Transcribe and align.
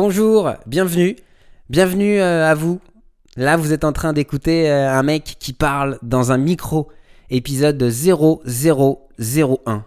Bonjour, 0.00 0.52
bienvenue, 0.64 1.16
bienvenue 1.70 2.20
euh, 2.20 2.48
à 2.48 2.54
vous. 2.54 2.80
Là, 3.36 3.56
vous 3.56 3.72
êtes 3.72 3.82
en 3.82 3.92
train 3.92 4.12
d'écouter 4.12 4.70
euh, 4.70 4.92
un 4.92 5.02
mec 5.02 5.34
qui 5.40 5.52
parle 5.52 5.98
dans 6.02 6.30
un 6.30 6.38
micro, 6.38 6.88
épisode 7.30 7.82
0001. 7.82 9.84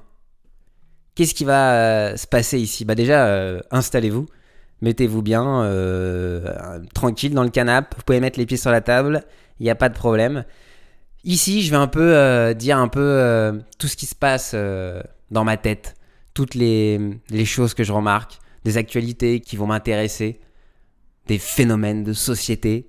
Qu'est-ce 1.16 1.34
qui 1.34 1.46
va 1.46 1.76
euh, 1.76 2.18
se 2.18 2.28
passer 2.28 2.60
ici? 2.60 2.84
Bah 2.84 2.94
déjà, 2.94 3.62
installez-vous, 3.71 4.26
mettez-vous 4.82 5.21
bien, 5.21 5.61
tranquille 6.93 7.34
dans 7.34 7.43
le 7.43 7.50
canapé, 7.50 7.96
vous 7.96 8.04
pouvez 8.04 8.20
mettre 8.20 8.38
les 8.38 8.46
pieds 8.46 8.57
sur 8.57 8.70
la 8.70 8.82
table, 8.82 9.23
il 9.62 9.64
n'y 9.64 9.70
a 9.70 9.75
pas 9.75 9.88
de 9.88 9.96
problème. 9.96 10.43
Ici, 11.23 11.62
je 11.62 11.71
vais 11.71 11.78
un 11.78 11.88
peu 11.88 12.54
dire 12.54 12.78
un 12.78 12.89
peu 12.89 13.62
tout 13.80 13.88
ce 13.88 13.96
qui 13.96 14.07
se 14.07 14.16
passe 14.16 14.57
dans 15.32 15.46
ma 15.46 15.55
tête, 15.55 15.96
toutes 16.34 16.55
les 16.55 17.00
choses 17.46 17.73
que 17.73 17.86
je 17.86 17.93
remarque, 17.93 18.41
des 18.64 18.78
actualités 18.78 19.39
qui 19.39 19.55
vont 19.55 19.68
m'intéresser, 19.68 20.39
des 21.28 21.38
phénomènes 21.38 22.04
de 22.04 22.14
société. 22.14 22.87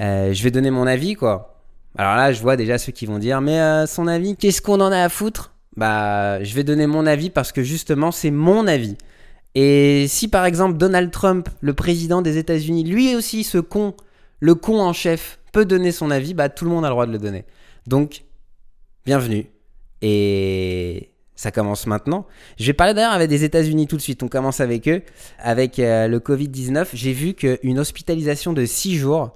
Euh, 0.00 0.32
je 0.32 0.42
vais 0.42 0.50
donner 0.50 0.70
mon 0.70 0.86
avis, 0.86 1.14
quoi. 1.14 1.60
Alors 1.96 2.16
là, 2.16 2.32
je 2.32 2.40
vois 2.40 2.56
déjà 2.56 2.78
ceux 2.78 2.92
qui 2.92 3.06
vont 3.06 3.18
dire, 3.18 3.40
mais 3.40 3.60
euh, 3.60 3.86
son 3.86 4.06
avis, 4.06 4.36
qu'est-ce 4.36 4.62
qu'on 4.62 4.80
en 4.80 4.92
a 4.92 4.98
à 4.98 5.08
foutre? 5.08 5.52
Bah, 5.76 6.42
je 6.42 6.54
vais 6.54 6.64
donner 6.64 6.86
mon 6.86 7.06
avis 7.06 7.30
parce 7.30 7.52
que 7.52 7.62
justement, 7.62 8.10
c'est 8.12 8.30
mon 8.30 8.66
avis. 8.66 8.96
Et 9.54 10.06
si 10.08 10.28
par 10.28 10.46
exemple 10.46 10.78
Donald 10.78 11.10
Trump, 11.10 11.48
le 11.60 11.74
président 11.74 12.22
des 12.22 12.38
États-Unis, 12.38 12.84
lui 12.84 13.14
aussi, 13.14 13.44
ce 13.44 13.58
con, 13.58 13.94
le 14.40 14.54
con 14.54 14.80
en 14.80 14.92
chef, 14.92 15.38
peut 15.52 15.66
donner 15.66 15.92
son 15.92 16.10
avis, 16.10 16.32
bah 16.32 16.48
tout 16.48 16.64
le 16.64 16.70
monde 16.70 16.84
a 16.84 16.88
le 16.88 16.92
droit 16.92 17.06
de 17.06 17.12
le 17.12 17.18
donner. 17.18 17.44
Donc, 17.86 18.24
bienvenue. 19.04 19.46
Et 20.00 21.11
ça 21.34 21.50
commence 21.50 21.86
maintenant. 21.86 22.26
Je 22.58 22.66
vais 22.66 22.72
parler 22.72 22.94
d'ailleurs 22.94 23.12
avec 23.12 23.28
des 23.28 23.42
États-Unis 23.44 23.86
tout 23.86 23.96
de 23.96 24.02
suite. 24.02 24.22
On 24.22 24.28
commence 24.28 24.60
avec 24.60 24.86
eux. 24.88 25.02
Avec 25.38 25.78
euh, 25.78 26.06
le 26.06 26.18
Covid-19, 26.18 26.88
j'ai 26.92 27.12
vu 27.12 27.34
qu'une 27.34 27.78
hospitalisation 27.78 28.52
de 28.52 28.64
6 28.64 28.96
jours, 28.96 29.32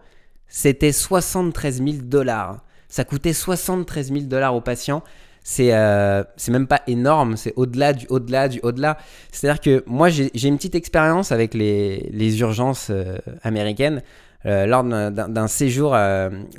c'était 0.47 0.93
73 0.93 1.79
000 1.79 1.97
dollars. 2.03 2.63
Ça 2.89 3.05
coûtait 3.05 3.33
73 3.33 4.13
000 4.13 4.21
dollars 4.27 4.55
aux 4.55 4.61
patients. 4.61 5.03
C'est 5.43 5.75
euh, 5.75 6.23
c'est 6.37 6.51
même 6.51 6.67
pas 6.67 6.83
énorme, 6.89 7.37
c'est 7.37 7.53
au-delà 7.57 7.93
du 7.93 8.07
au-delà 8.09 8.49
du 8.49 8.59
au-delà. 8.65 8.99
C'est-à-dire 9.33 9.61
que 9.61 9.85
moi, 9.87 10.09
j'ai 10.09 10.31
une 10.49 10.57
petite 10.57 10.75
expérience 10.75 11.31
avec 11.31 11.55
les, 11.55 12.09
les 12.13 12.41
urgences 12.41 12.89
euh, 12.91 13.19
américaines. 13.43 14.03
Lors 14.45 14.85
d'un- 14.85 15.49
séjour 15.49 15.97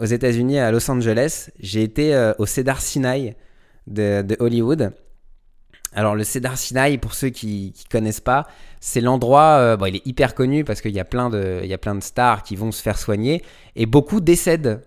aux 0.02 0.06
États-Unis 0.06 0.60
à 0.60 0.72
Los 0.72 0.92
Angeles, 0.92 1.52
j'ai 1.62 1.84
été 1.84 2.34
au 2.38 2.46
Cedar 2.46 2.82
Sinai 2.82 3.38
de 3.88 4.36
Hollywood. 4.42 4.92
Alors 5.94 6.16
le 6.16 6.24
Cedar 6.24 6.58
Sinai, 6.58 6.98
pour 6.98 7.14
ceux 7.14 7.30
qui 7.30 7.74
ne 7.86 7.90
connaissent 7.90 8.22
pas, 8.22 8.48
c'est 8.80 9.02
l'endroit, 9.02 9.58
euh, 9.60 9.78
il 9.88 9.96
est 9.96 10.06
hyper 10.06 10.36
connu 10.36 10.64
parce 10.64 10.82
qu'il 10.82 10.92
y, 10.92 11.00
a 11.00 11.06
plein 11.06 11.30
de- 11.30 12.00
stars 12.02 12.44
qui 12.44 12.56
vont 12.56 12.72
se 12.72 12.82
faire 12.82 12.98
soigner 12.98 13.42
et 13.76 13.86
beaucoup 13.86 14.20
décèdent. 14.20 14.82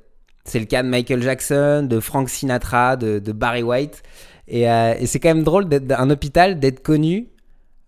C'est 0.44 0.58
le 0.58 0.66
cas 0.66 0.82
de 0.82 0.88
Michael 0.88 1.22
Jackson, 1.22 1.86
de 1.88 2.00
Frank 2.00 2.28
Sinatra, 2.28 2.96
de, 2.96 3.32
Barry 3.32 3.62
White. 3.62 4.02
Et, 4.48 4.70
euh, 4.70 4.94
et 4.98 5.06
c'est 5.06 5.20
quand 5.20 5.28
même 5.34 5.44
drôle 5.44 5.68
d'être 5.68 5.92
un 5.98 6.10
hôpital, 6.10 6.58
d'être 6.58 6.82
connu 6.82 7.28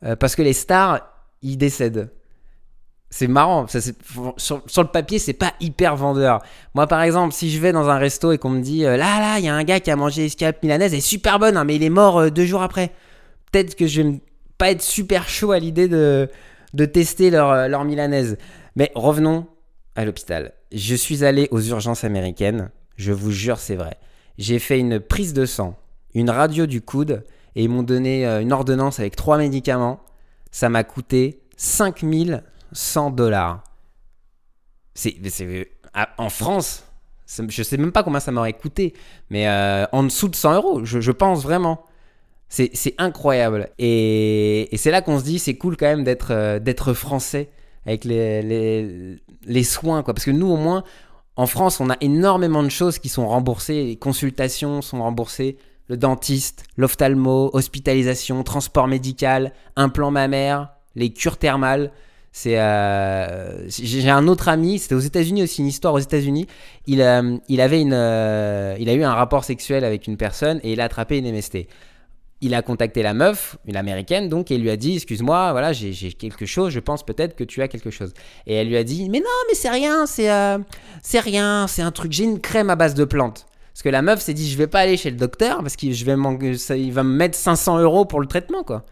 euh, 0.04 0.16
parce 0.16 0.36
que 0.36 0.42
les 0.42 0.52
stars, 0.52 1.00
ils 1.42 1.56
décèdent. 1.56 2.10
C'est 3.14 3.26
marrant. 3.26 3.66
Sur, 4.38 4.62
le 4.82 4.88
papier, 4.88 5.18
c'est 5.18 5.34
pas 5.34 5.52
hyper 5.60 5.96
vendeur. 5.96 6.40
Moi, 6.74 6.86
par 6.86 7.02
exemple, 7.02 7.34
si 7.34 7.50
je 7.50 7.60
vais 7.60 7.70
dans 7.70 7.90
un 7.90 7.98
resto 7.98 8.32
et 8.32 8.38
qu'on 8.38 8.48
me 8.48 8.62
dit 8.62 8.86
euh, 8.86 8.96
là, 8.96 9.20
là, 9.20 9.38
il 9.38 9.44
y 9.44 9.48
a 9.48 9.54
un 9.54 9.64
gars 9.64 9.80
qui 9.80 9.90
a 9.90 9.96
mangé 9.96 10.24
escalope 10.24 10.62
milanaise, 10.62 10.94
elle 10.94 10.98
est 10.98 11.02
super 11.02 11.38
bonne, 11.38 11.58
hein, 11.58 11.64
mais 11.64 11.76
il 11.76 11.82
est 11.82 11.90
mort 11.90 12.18
euh, 12.18 12.30
deux 12.30 12.46
jours 12.46 12.62
après. 12.62 12.90
Peut-être 13.52 13.74
que 13.76 13.86
je 13.86 14.00
vais 14.00 14.08
m- 14.08 14.18
pas 14.56 14.70
être 14.70 14.80
super 14.80 15.28
chaud 15.28 15.52
à 15.52 15.58
l'idée 15.58 15.88
de, 15.88 16.30
de 16.72 16.84
tester 16.86 17.28
leur, 17.28 17.50
euh, 17.50 17.68
leur 17.68 17.84
milanaise. 17.84 18.38
Mais 18.76 18.90
revenons 18.94 19.46
à 19.94 20.06
l'hôpital. 20.06 20.54
Je 20.72 20.94
suis 20.94 21.22
allé 21.22 21.48
aux 21.50 21.60
urgences 21.60 22.04
américaines. 22.04 22.70
Je 22.96 23.12
vous 23.12 23.30
jure, 23.30 23.58
c'est 23.58 23.76
vrai. 23.76 23.98
J'ai 24.38 24.58
fait 24.58 24.78
une 24.78 25.00
prise 25.00 25.34
de 25.34 25.44
sang, 25.44 25.76
une 26.14 26.30
radio 26.30 26.64
du 26.64 26.80
coude, 26.80 27.24
et 27.56 27.64
ils 27.64 27.68
m'ont 27.68 27.82
donné 27.82 28.24
une 28.24 28.54
ordonnance 28.54 29.00
avec 29.00 29.16
trois 29.16 29.36
médicaments. 29.36 30.00
Ça 30.50 30.70
m'a 30.70 30.82
coûté 30.82 31.40
5100 32.72 33.10
dollars. 33.10 33.64
C'est, 34.94 35.16
à- 35.94 36.08
en 36.18 36.28
France, 36.28 36.84
je 37.26 37.62
sais 37.62 37.76
même 37.76 37.92
pas 37.92 38.02
combien 38.02 38.20
ça 38.20 38.32
m'aurait 38.32 38.52
coûté, 38.52 38.94
mais 39.30 39.48
euh, 39.48 39.86
en 39.92 40.02
dessous 40.02 40.28
de 40.28 40.36
100 40.36 40.54
euros, 40.54 40.84
je, 40.84 41.10
pense 41.10 41.42
vraiment. 41.42 41.84
C'est, 42.48 42.94
incroyable. 42.98 43.70
Et, 43.78 44.68
c'est 44.76 44.90
là 44.90 45.00
qu'on 45.00 45.18
se 45.18 45.24
dit, 45.24 45.38
c'est 45.38 45.54
cool 45.54 45.76
quand 45.76 45.86
même 45.86 46.04
d'être, 46.04 46.32
euh, 46.32 46.94
français 46.94 47.50
avec 47.86 48.04
les 48.04 49.18
soins, 49.64 50.02
quoi. 50.02 50.14
Parce 50.14 50.26
que 50.26 50.30
nous, 50.30 50.48
au 50.48 50.56
moins, 50.56 50.84
en 51.36 51.46
France, 51.46 51.80
on 51.80 51.88
a 51.88 51.96
énormément 52.00 52.62
de 52.62 52.68
choses 52.68 52.98
qui 52.98 53.08
sont 53.08 53.26
remboursées. 53.26 53.84
Les 53.84 53.96
consultations 53.96 54.82
sont 54.82 55.00
remboursées. 55.02 55.56
Le 55.88 55.96
dentiste, 55.96 56.64
l'ophtalmo, 56.76 57.50
hospitalisation, 57.54 58.42
transport 58.44 58.86
médical, 58.86 59.52
implant 59.76 60.10
mammaire, 60.10 60.70
les 60.94 61.12
cures 61.12 61.38
thermales. 61.38 61.90
C'est, 62.34 62.58
euh, 62.58 63.68
j'ai 63.68 64.08
un 64.08 64.26
autre 64.26 64.48
ami, 64.48 64.78
c'était 64.78 64.94
aux 64.94 65.00
États-Unis 65.00 65.42
aussi, 65.42 65.60
une 65.60 65.66
histoire 65.66 65.92
aux 65.92 65.98
États-Unis. 65.98 66.46
Il, 66.86 67.02
euh, 67.02 67.36
il 67.48 67.60
avait 67.60 67.80
une, 67.80 67.92
euh, 67.92 68.74
il 68.80 68.88
a 68.88 68.94
eu 68.94 69.02
un 69.02 69.12
rapport 69.12 69.44
sexuel 69.44 69.84
avec 69.84 70.06
une 70.06 70.16
personne 70.16 70.58
et 70.62 70.72
il 70.72 70.80
a 70.80 70.84
attrapé 70.84 71.18
une 71.18 71.30
MST. 71.30 71.68
Il 72.40 72.54
a 72.54 72.62
contacté 72.62 73.02
la 73.02 73.12
meuf, 73.12 73.58
une 73.66 73.76
américaine 73.76 74.30
donc, 74.30 74.50
et 74.50 74.56
lui 74.56 74.70
a 74.70 74.76
dit 74.78 74.96
Excuse-moi, 74.96 75.52
voilà, 75.52 75.74
j'ai 75.74 75.92
quelque 76.14 76.46
chose, 76.46 76.72
je 76.72 76.80
pense 76.80 77.04
peut-être 77.04 77.36
que 77.36 77.44
tu 77.44 77.60
as 77.60 77.68
quelque 77.68 77.90
chose. 77.90 78.14
Et 78.46 78.54
elle 78.54 78.68
lui 78.68 78.78
a 78.78 78.82
dit 78.82 79.10
Mais 79.10 79.20
non, 79.20 79.26
mais 79.48 79.54
c'est 79.54 79.70
rien, 79.70 80.06
c'est 80.06 81.20
rien, 81.20 81.66
c'est 81.68 81.82
un 81.82 81.92
truc, 81.92 82.12
j'ai 82.12 82.24
une 82.24 82.40
crème 82.40 82.70
à 82.70 82.76
base 82.76 82.94
de 82.94 83.04
plantes. 83.04 83.46
Parce 83.74 83.82
que 83.82 83.90
la 83.90 84.00
meuf 84.02 84.20
s'est 84.20 84.34
dit 84.34 84.50
Je 84.50 84.56
vais 84.56 84.66
pas 84.66 84.80
aller 84.80 84.96
chez 84.96 85.10
le 85.10 85.16
docteur 85.18 85.58
parce 85.58 85.76
qu'il 85.76 85.92
il 85.92 86.92
va 86.92 87.02
me 87.02 87.14
mettre 87.14 87.36
500 87.36 87.78
euros 87.78 88.06
pour 88.06 88.20
le 88.20 88.26
traitement, 88.26 88.64
quoi. 88.64 88.86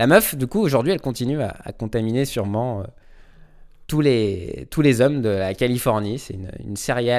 La 0.00 0.06
meuf, 0.06 0.34
du 0.34 0.46
coup, 0.46 0.60
aujourd'hui, 0.60 0.94
elle 0.94 1.00
continue 1.02 1.42
à, 1.42 1.72
contaminer 1.78 2.24
sûrement 2.24 2.80
euh, 2.80 2.84
tous, 3.86 4.00
les, 4.00 4.66
tous 4.70 4.80
les 4.80 5.02
hommes 5.02 5.20
de 5.20 5.28
la 5.28 5.52
Californie. 5.52 6.18
C'est 6.18 6.32
une, 6.32 6.50
une 6.66 6.76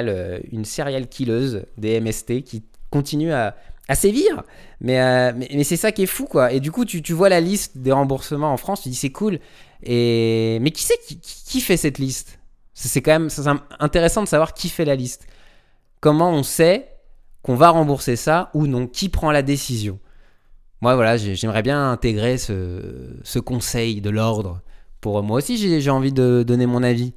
euh, 0.08 0.40
une 0.50 0.64
killeuse 1.06 1.64
des 1.78 2.00
MST 2.00 2.42
qui 2.42 2.64
continue 2.90 3.32
à, 3.32 3.54
à 3.86 3.94
sévir. 3.94 4.42
Mais, 4.80 5.00
euh, 5.00 5.32
mais, 5.36 5.48
mais 5.54 5.62
c'est 5.62 5.76
ça 5.76 5.92
qui 5.92 6.02
est 6.02 6.06
fou, 6.06 6.24
quoi. 6.24 6.50
Et 6.50 6.58
du 6.58 6.72
coup, 6.72 6.84
tu, 6.84 7.02
tu 7.02 7.12
vois 7.12 7.28
la 7.28 7.40
liste 7.40 7.78
des 7.78 7.92
remboursements 7.92 8.52
en 8.52 8.56
France, 8.56 8.82
tu 8.82 8.88
dis 8.88 8.96
c'est 8.96 9.12
cool. 9.12 9.38
Et... 9.84 10.58
Mais 10.60 10.72
qui 10.72 10.82
c'est 10.82 10.98
qui, 11.06 11.20
qui- 11.20 11.60
fait 11.60 11.76
cette 11.76 11.98
liste? 11.98 12.40
C'est 12.74 13.00
quand 13.00 13.12
même 13.12 13.28
intéressant 13.78 14.24
de 14.24 14.28
savoir 14.28 14.54
qui 14.54 14.68
fait 14.68 14.84
la 14.84 14.96
liste. 14.96 15.28
Comment 16.00 16.32
on 16.32 16.42
sait 16.42 16.88
qu'on 17.42 17.54
va 17.54 17.68
rembourser 17.70 18.16
ça 18.16 18.50
ou 18.54 18.66
non? 18.66 18.88
Qui 18.88 19.08
prend 19.08 19.30
la 19.30 19.42
décision? 19.42 20.00
Moi, 20.82 20.96
voilà, 20.96 21.16
j'ai- 21.16 21.36
j'aimerais 21.36 21.62
bien 21.62 21.92
intégrer 21.92 22.38
ce, 22.38 23.38
conseil 23.38 24.00
de 24.00 24.10
l'ordre. 24.10 24.60
Pour 25.00 25.22
moi 25.22 25.38
aussi, 25.38 25.80
j'ai 25.80 25.90
envie 25.90 26.12
de 26.12 26.42
donner 26.46 26.66
mon 26.66 26.82
avis. 26.82 27.14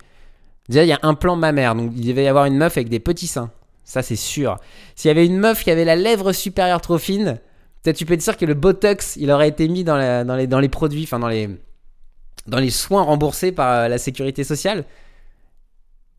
Déjà, 0.70 0.84
il 0.84 0.88
y 0.88 0.94
a 0.94 1.00
un 1.02 1.16
plan 1.16 1.36
mammaire, 1.36 1.74
donc 1.74 1.92
il 1.96 2.08
devait 2.08 2.24
y 2.24 2.28
avoir 2.28 2.46
une 2.46 2.58
meuf 2.58 2.78
avec 2.78 2.90
des 2.90 3.00
petits 3.00 3.28
seins. 3.28 3.52
Ça, 3.84 4.04
c'est 4.04 4.16
sûr. 4.16 4.58
S'il 4.96 5.09
y 5.09 5.12
avait 5.12 5.25
une 5.25 5.40
meuf 5.40 5.64
qui 5.64 5.72
avait 5.72 5.84
la 5.84 5.96
lèvre 5.96 6.31
supérieure 6.31 6.80
trop 6.80 7.00
fine, 7.00 7.40
peut-être 7.81 7.98
tu 7.98 8.06
peux 8.06 8.14
être 8.14 8.22
sûr 8.22 8.38
que 8.38 8.46
le 8.46 8.54
Botox, 8.54 9.16
il 9.16 9.31
aurait 9.31 9.50
été 9.50 9.68
mis 9.68 9.84
dans, 9.84 9.98
les, 9.98 10.70
produits, 10.70 11.04
enfin 11.04 11.20
dans 11.20 11.28
les, 11.28 12.70
soins 12.70 13.02
remboursés 13.02 13.52
par 13.52 13.72
euh, 13.72 13.88
la 13.88 13.98
sécurité 13.98 14.44
sociale. 14.44 14.86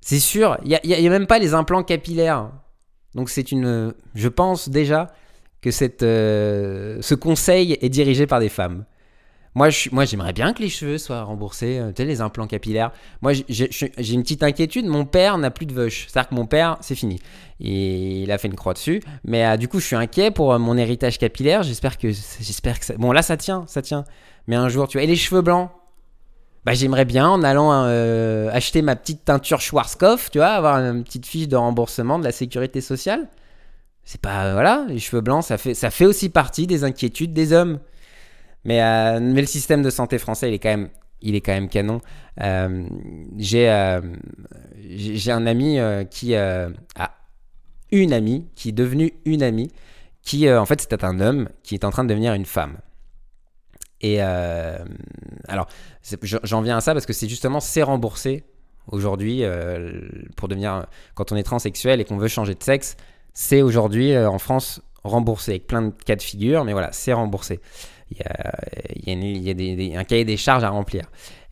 C'est 0.00 0.20
sûr. 0.20 0.58
Il 0.64 0.78
n'y 0.84 1.06
a 1.06 1.10
même 1.10 1.28
pas 1.28 1.38
les 1.38 1.54
implants 1.54 1.84
capillaires. 1.84 2.50
Donc 3.14 3.30
c'est 3.30 3.52
une... 3.52 3.94
Je 4.16 4.28
pense 4.28 4.68
déjà 4.68 5.12
que 5.62 5.70
cette, 5.70 6.02
euh, 6.02 6.98
ce 7.00 7.14
conseil 7.14 7.76
est 7.80 7.88
dirigé 7.88 8.26
par 8.26 8.40
des 8.40 8.48
femmes. 8.48 8.84
Moi, 9.54 9.68
moi, 9.90 10.04
j'aimerais 10.04 10.34
bien 10.34 10.52
que 10.52 10.62
les 10.62 10.68
cheveux 10.68 10.98
soient 10.98 11.22
remboursés, 11.22 11.78
euh, 11.78 11.88
tu 11.88 12.02
sais, 12.02 12.04
les 12.04 12.20
implants 12.20 12.46
capillaires. 12.46 12.92
Moi, 13.22 13.32
j'ai- 13.48 13.70
une 14.12 14.22
petite 14.22 14.42
inquiétude. 14.42 14.84
Mon 14.84 15.06
père 15.06 15.38
n'a 15.38 15.50
plus 15.50 15.64
de 15.64 15.72
veuche. 15.72 16.06
C'est-à-dire 16.08 16.28
que 16.28 16.34
mon 16.34 16.44
père, 16.44 16.76
c'est 16.82 16.94
fini. 16.94 17.20
Et 17.58 18.20
il 18.22 18.30
a 18.30 18.36
fait 18.36 18.48
une 18.48 18.54
croix 18.54 18.74
dessus. 18.74 19.02
Mais 19.24 19.46
euh, 19.46 19.56
du 19.56 19.66
coup, 19.66 19.80
je 19.80 19.86
suis 19.86 19.96
inquiet 19.96 20.30
pour 20.30 20.58
mon 20.58 20.76
héritage 20.76 21.18
capillaire. 21.18 21.62
J'espère 21.62 21.96
que, 21.96 22.08
j'espère 22.08 22.78
que 22.78 22.84
ça... 22.84 22.94
Bon, 22.98 23.12
là, 23.12 23.22
ça 23.22 23.38
tient, 23.38 23.64
ça 23.66 23.80
tient. 23.80 24.04
Mais 24.46 24.56
un 24.56 24.68
jour, 24.68 24.88
tu 24.88 24.98
vois. 24.98 25.04
Et 25.04 25.06
les 25.06 25.16
cheveux 25.16 25.40
blancs? 25.40 25.70
Bah, 26.66 26.74
j'aimerais 26.74 27.06
bien, 27.06 27.26
en 27.28 27.42
allant 27.42 27.70
acheter 28.50 28.82
ma 28.82 28.94
petite 28.94 29.24
teinture 29.24 29.60
Schwarzkopf, 29.62 30.30
tu 30.30 30.38
vois, 30.38 30.48
avoir 30.48 30.76
une 30.76 31.02
petite 31.02 31.24
fiche 31.24 31.48
de 31.48 31.56
remboursement 31.56 32.18
de 32.18 32.24
la 32.24 32.32
sécurité 32.32 32.80
sociale. 32.82 33.26
C'est 34.06 34.20
pas. 34.20 34.52
Voilà, 34.52 34.86
les 34.88 35.00
cheveux 35.00 35.20
blancs, 35.20 35.44
ça 35.44 35.58
fait, 35.58 35.74
ça 35.74 35.90
fait 35.90 36.06
aussi 36.06 36.28
partie 36.30 36.66
des 36.68 36.84
inquiétudes 36.84 37.32
des 37.32 37.52
hommes. 37.52 37.80
Mais, 38.64 38.80
euh, 38.80 39.18
mais 39.20 39.40
le 39.40 39.46
système 39.46 39.82
de 39.82 39.90
santé 39.90 40.18
français, 40.18 40.48
il 40.48 40.54
est 40.54 40.58
quand 40.60 40.70
même, 40.70 40.88
il 41.20 41.34
est 41.34 41.40
quand 41.40 41.52
même 41.52 41.68
canon. 41.68 42.00
Euh, 42.40 42.86
j'ai, 43.36 43.68
euh, 43.68 44.00
j'ai 44.78 45.32
un 45.32 45.46
ami 45.46 45.78
euh, 45.80 46.04
qui 46.04 46.34
euh, 46.34 46.70
a 46.96 47.14
une 47.90 48.12
amie, 48.12 48.46
qui 48.54 48.68
est 48.68 48.72
devenue 48.72 49.12
une 49.24 49.42
amie, 49.42 49.70
qui, 50.22 50.46
euh, 50.46 50.60
en 50.60 50.66
fait, 50.66 50.80
c'était 50.80 51.04
un 51.04 51.20
homme 51.20 51.48
qui 51.64 51.74
est 51.74 51.84
en 51.84 51.90
train 51.90 52.04
de 52.04 52.08
devenir 52.08 52.32
une 52.34 52.46
femme. 52.46 52.78
Et 54.02 54.18
euh, 54.20 54.78
alors, 55.48 55.66
j'en 56.22 56.60
viens 56.60 56.76
à 56.76 56.80
ça 56.80 56.92
parce 56.92 57.06
que 57.06 57.12
c'est 57.12 57.28
justement 57.28 57.58
c'est 57.58 57.82
remboursé 57.82 58.44
aujourd'hui 58.88 59.42
euh, 59.42 60.00
pour 60.36 60.46
devenir 60.46 60.86
quand 61.14 61.32
on 61.32 61.36
est 61.36 61.42
transsexuel 61.42 62.00
et 62.00 62.04
qu'on 62.04 62.18
veut 62.18 62.28
changer 62.28 62.54
de 62.54 62.62
sexe, 62.62 62.96
c'est 63.36 63.60
aujourd'hui 63.60 64.12
euh, 64.12 64.30
en 64.30 64.38
France 64.38 64.80
remboursé 65.04 65.52
avec 65.52 65.66
plein 65.66 65.82
de 65.82 65.92
cas 66.04 66.16
de 66.16 66.22
figure, 66.22 66.64
mais 66.64 66.72
voilà, 66.72 66.88
c'est 66.92 67.12
remboursé. 67.12 67.60
Il 68.10 68.16
y 68.16 68.22
a, 68.22 69.94
a, 69.94 70.00
un 70.00 70.04
cahier 70.04 70.24
des 70.24 70.38
charges 70.38 70.64
à 70.64 70.70
remplir. 70.70 71.04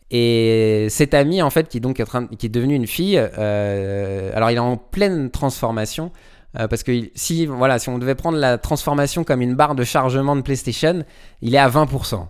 Et 0.09 0.87
cet 0.89 1.13
ami, 1.13 1.43
en 1.43 1.51
fait, 1.51 1.69
qui 1.69 1.77
est 1.77 1.81
donc 1.81 2.01
qui 2.37 2.45
est 2.45 2.49
devenu 2.49 2.73
une 2.75 2.87
fille, 2.87 3.17
alors 3.17 4.51
il 4.51 4.55
est 4.55 4.59
en 4.59 4.77
pleine 4.77 5.29
transformation. 5.29 6.11
parce 6.53 6.83
que 6.83 7.09
si, 7.15 7.45
voilà, 7.45 7.79
si 7.79 7.89
on 7.89 7.97
devait 7.97 8.15
prendre 8.15 8.37
la 8.37 8.57
transformation 8.57 9.23
comme 9.23 9.41
une 9.41 9.55
barre 9.55 9.75
de 9.75 9.83
chargement 9.83 10.35
de 10.35 10.41
PlayStation, 10.41 11.03
il 11.41 11.55
est 11.55 11.59
à 11.59 11.69
20%. 11.69 12.27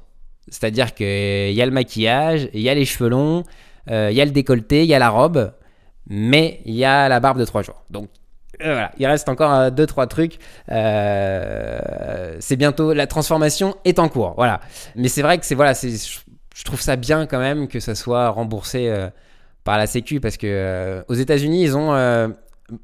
C'est-à-dire 0.48 0.94
qu'il 0.94 1.54
y 1.54 1.62
a 1.62 1.66
le 1.66 1.72
maquillage, 1.72 2.50
il 2.54 2.62
y 2.62 2.70
a 2.70 2.76
les 2.76 2.86
cheveux 2.86 3.10
longs, 3.10 3.44
euh, 3.90 4.10
il 4.12 4.18
y 4.18 4.22
a 4.22 4.26
le 4.26 4.32
décolleté, 4.32 4.84
il 4.84 4.88
y 4.88 4.94
a 4.94 5.00
la 5.00 5.10
robe, 5.10 5.54
mais 6.08 6.62
il 6.66 6.76
y 6.76 6.86
a 6.86 7.10
la 7.10 7.20
barbe 7.20 7.40
de 7.40 7.46
3 7.46 7.64
jours. 7.64 7.84
Donc 7.90 8.06
euh, 8.06 8.25
voilà, 8.60 8.92
il 8.98 9.06
reste 9.06 9.30
encore 9.30 9.70
2-3 9.70 10.04
euh, 10.04 10.06
trucs. 10.06 10.40
c'est 12.42 12.56
bientôt, 12.56 12.94
la 12.94 13.08
transformation 13.08 13.76
est 13.86 14.00
en 14.00 14.10
cours. 14.10 14.34
Voilà. 14.38 14.62
Mais 14.96 15.08
c'est 15.08 15.22
vrai 15.22 15.38
que 15.38 15.46
c'est, 15.46 15.56
voilà, 15.56 15.74
je 15.74 16.64
trouve 16.64 16.82
ça 16.82 16.96
bien 16.96 17.26
quand 17.26 17.40
même 17.40 17.68
que 17.68 17.80
ça 17.80 17.96
soit 17.96 18.30
remboursé 18.30 18.94
par 19.64 19.78
la 19.78 19.88
Sécu 19.88 20.20
parce 20.20 20.38
que 20.38 21.04
aux 21.08 21.16
États-Unis, 21.16 21.64
ils 21.64 21.78
ont 21.78 21.94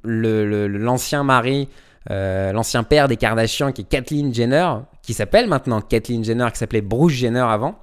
l'ancien 0.03 1.23
mari, 1.23 1.69
l'ancien 2.09 2.83
père 2.83 3.07
des 3.07 3.17
Kardashians 3.17 3.71
qui 3.71 3.81
est 3.81 3.85
Kathleen 3.89 4.33
Jenner, 4.33 4.67
qui 5.01 5.13
s'appelle 5.13 5.47
maintenant 5.47 5.81
Kathleen 5.81 6.23
Jenner, 6.23 6.47
qui 6.51 6.57
s'appelait 6.57 6.81
Bruce 6.81 7.13
Jenner 7.13 7.39
avant. 7.39 7.75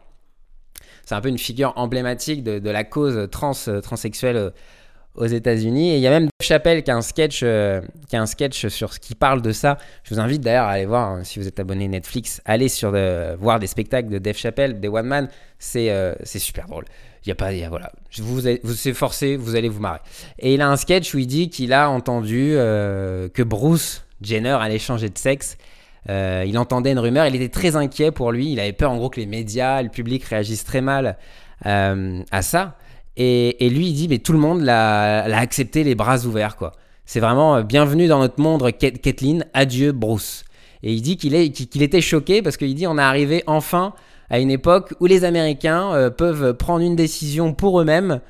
C'est 1.09 1.15
un 1.15 1.23
peu 1.23 1.31
une 1.31 1.39
figure 1.39 1.73
emblématique 1.77 2.45
de, 2.45 2.71
la 2.71 2.85
cause 2.85 3.29
trans, 3.31 3.53
euh, 3.69 3.81
transsexuelle 3.81 4.37
euh, 4.37 4.51
aux 5.19 5.27
États-Unis. 5.27 5.91
Et 5.93 5.97
il 5.97 6.01
y 6.01 6.07
a 6.07 6.11
même 6.11 6.25
Dave 6.25 6.47
Chappelle 6.47 6.83
qui 6.83 6.91
a 6.91 6.97
un 6.97 7.03
sketch, 7.03 7.41
euh, 7.43 7.81
qui 8.09 8.17
a 8.17 8.23
un 8.23 8.27
sketch 8.27 8.69
sur 8.69 8.93
ce 8.93 8.99
qui 8.99 9.15
parle 9.15 9.43
de 9.43 9.53
ça. 9.53 9.79
Je 10.05 10.15
vous 10.15 10.21
invite 10.21 10.41
d'ailleurs 10.41 10.65
à 10.65 10.71
aller 10.71 10.87
voir, 10.87 11.11
hein, 11.11 11.25
si 11.25 11.39
vous 11.39 11.47
êtes 11.47 11.61
abonné 11.61 11.89
Netflix, 11.89 12.41
allez 12.45 12.69
sur 12.69 12.91
voir 13.39 13.59
des 13.59 13.67
spectacles 13.67 14.09
de 14.09 14.19
Dave 14.19 14.37
Chappelle, 14.37 14.81
des 14.81 14.89
One 14.89 15.07
Man. 15.07 15.29
C'est 15.59 15.93
c'est 16.23 16.39
super 16.39 16.67
drôle. 16.67 16.85
Il 17.25 17.29
y 17.29 17.33
a 17.33 17.35
pas, 17.35 17.53
y 17.53 17.65
a, 17.65 17.69
voilà, 17.69 17.93
vous 18.19 18.41
vous 18.63 18.95
forcé, 18.95 19.37
vous 19.37 19.57
allez 19.57 19.69
vous 19.69 19.81
marrer. 19.81 19.99
Et 20.39 20.55
il 20.55 20.63
a 20.63 20.69
un 20.69 20.77
sketch 20.77 21.15
où 21.15 21.19
il 21.19 21.27
dit 21.27 21.51
qu'il 21.51 21.73
a 21.73 21.91
entendu 21.91 22.53
que 22.55 23.43
Bruce 23.43 24.05
Jenner 24.23 24.57
allait 24.61 24.79
changer 24.79 25.11
de 25.11 25.19
sexe 25.19 25.59
euh, 26.09 26.45
il 26.47 26.57
entendait 26.57 26.93
une 26.93 26.99
rumeur, 26.99 27.27
il 27.27 27.35
était 27.35 27.49
très 27.49 27.77
inquiet 27.77 28.11
pour 28.11 28.33
lui, 28.33 28.53
il 28.53 28.61
avait 28.61 28.73
peur 28.73 28.91
en 28.91 28.97
gros 28.97 29.11
que 29.11 29.21
les 29.21 29.27
médias, 29.27 29.83
le 29.83 29.91
public 29.91 30.25
réagissent 30.25 30.65
très 30.65 30.81
mal 30.81 31.19
euh, 31.67 32.23
à 32.31 32.43
ça. 32.43 32.77
Et, 33.21 33.69
lui, 33.69 33.89
il 33.89 33.95
dit, 33.95 34.09
mais 34.09 34.19
tout 34.19 34.33
le 34.33 34.39
monde 34.39 34.63
l'a 34.63 35.25
accepté 35.39 35.85
les 35.85 35.95
bras 35.95 36.25
ouverts, 36.25 36.57
quoi. 36.57 36.73
C'est 37.05 37.21
vraiment 37.21 37.57
euh, 37.57 37.63
bienvenue 37.63 38.07
dans 38.07 38.21
notre 38.21 38.41
monde, 38.41 38.71
Kathleen, 38.79 39.45
adieu 39.55 39.93
Bruce. 39.93 40.45
Et 40.83 40.93
il 40.93 41.03
dit 41.03 41.17
qu'il 41.17 41.35
était 41.35 42.01
choqué 42.01 42.43
parce 42.43 42.57
qu'il 42.57 42.75
dit, 42.75 42.87
on 42.87 42.99
est 42.99 43.03
arrivé 43.03 43.43
enfin 43.47 43.95
à 44.31 44.39
une 44.39 44.51
époque 44.51 44.95
où 45.01 45.07
les 45.07 45.25
Américains 45.25 46.11
peuvent 46.17 46.55
prendre 46.55 46.85
une 46.85 46.95
décision 46.95 47.55
pour 47.55 47.81
eux-mêmes 47.81 48.21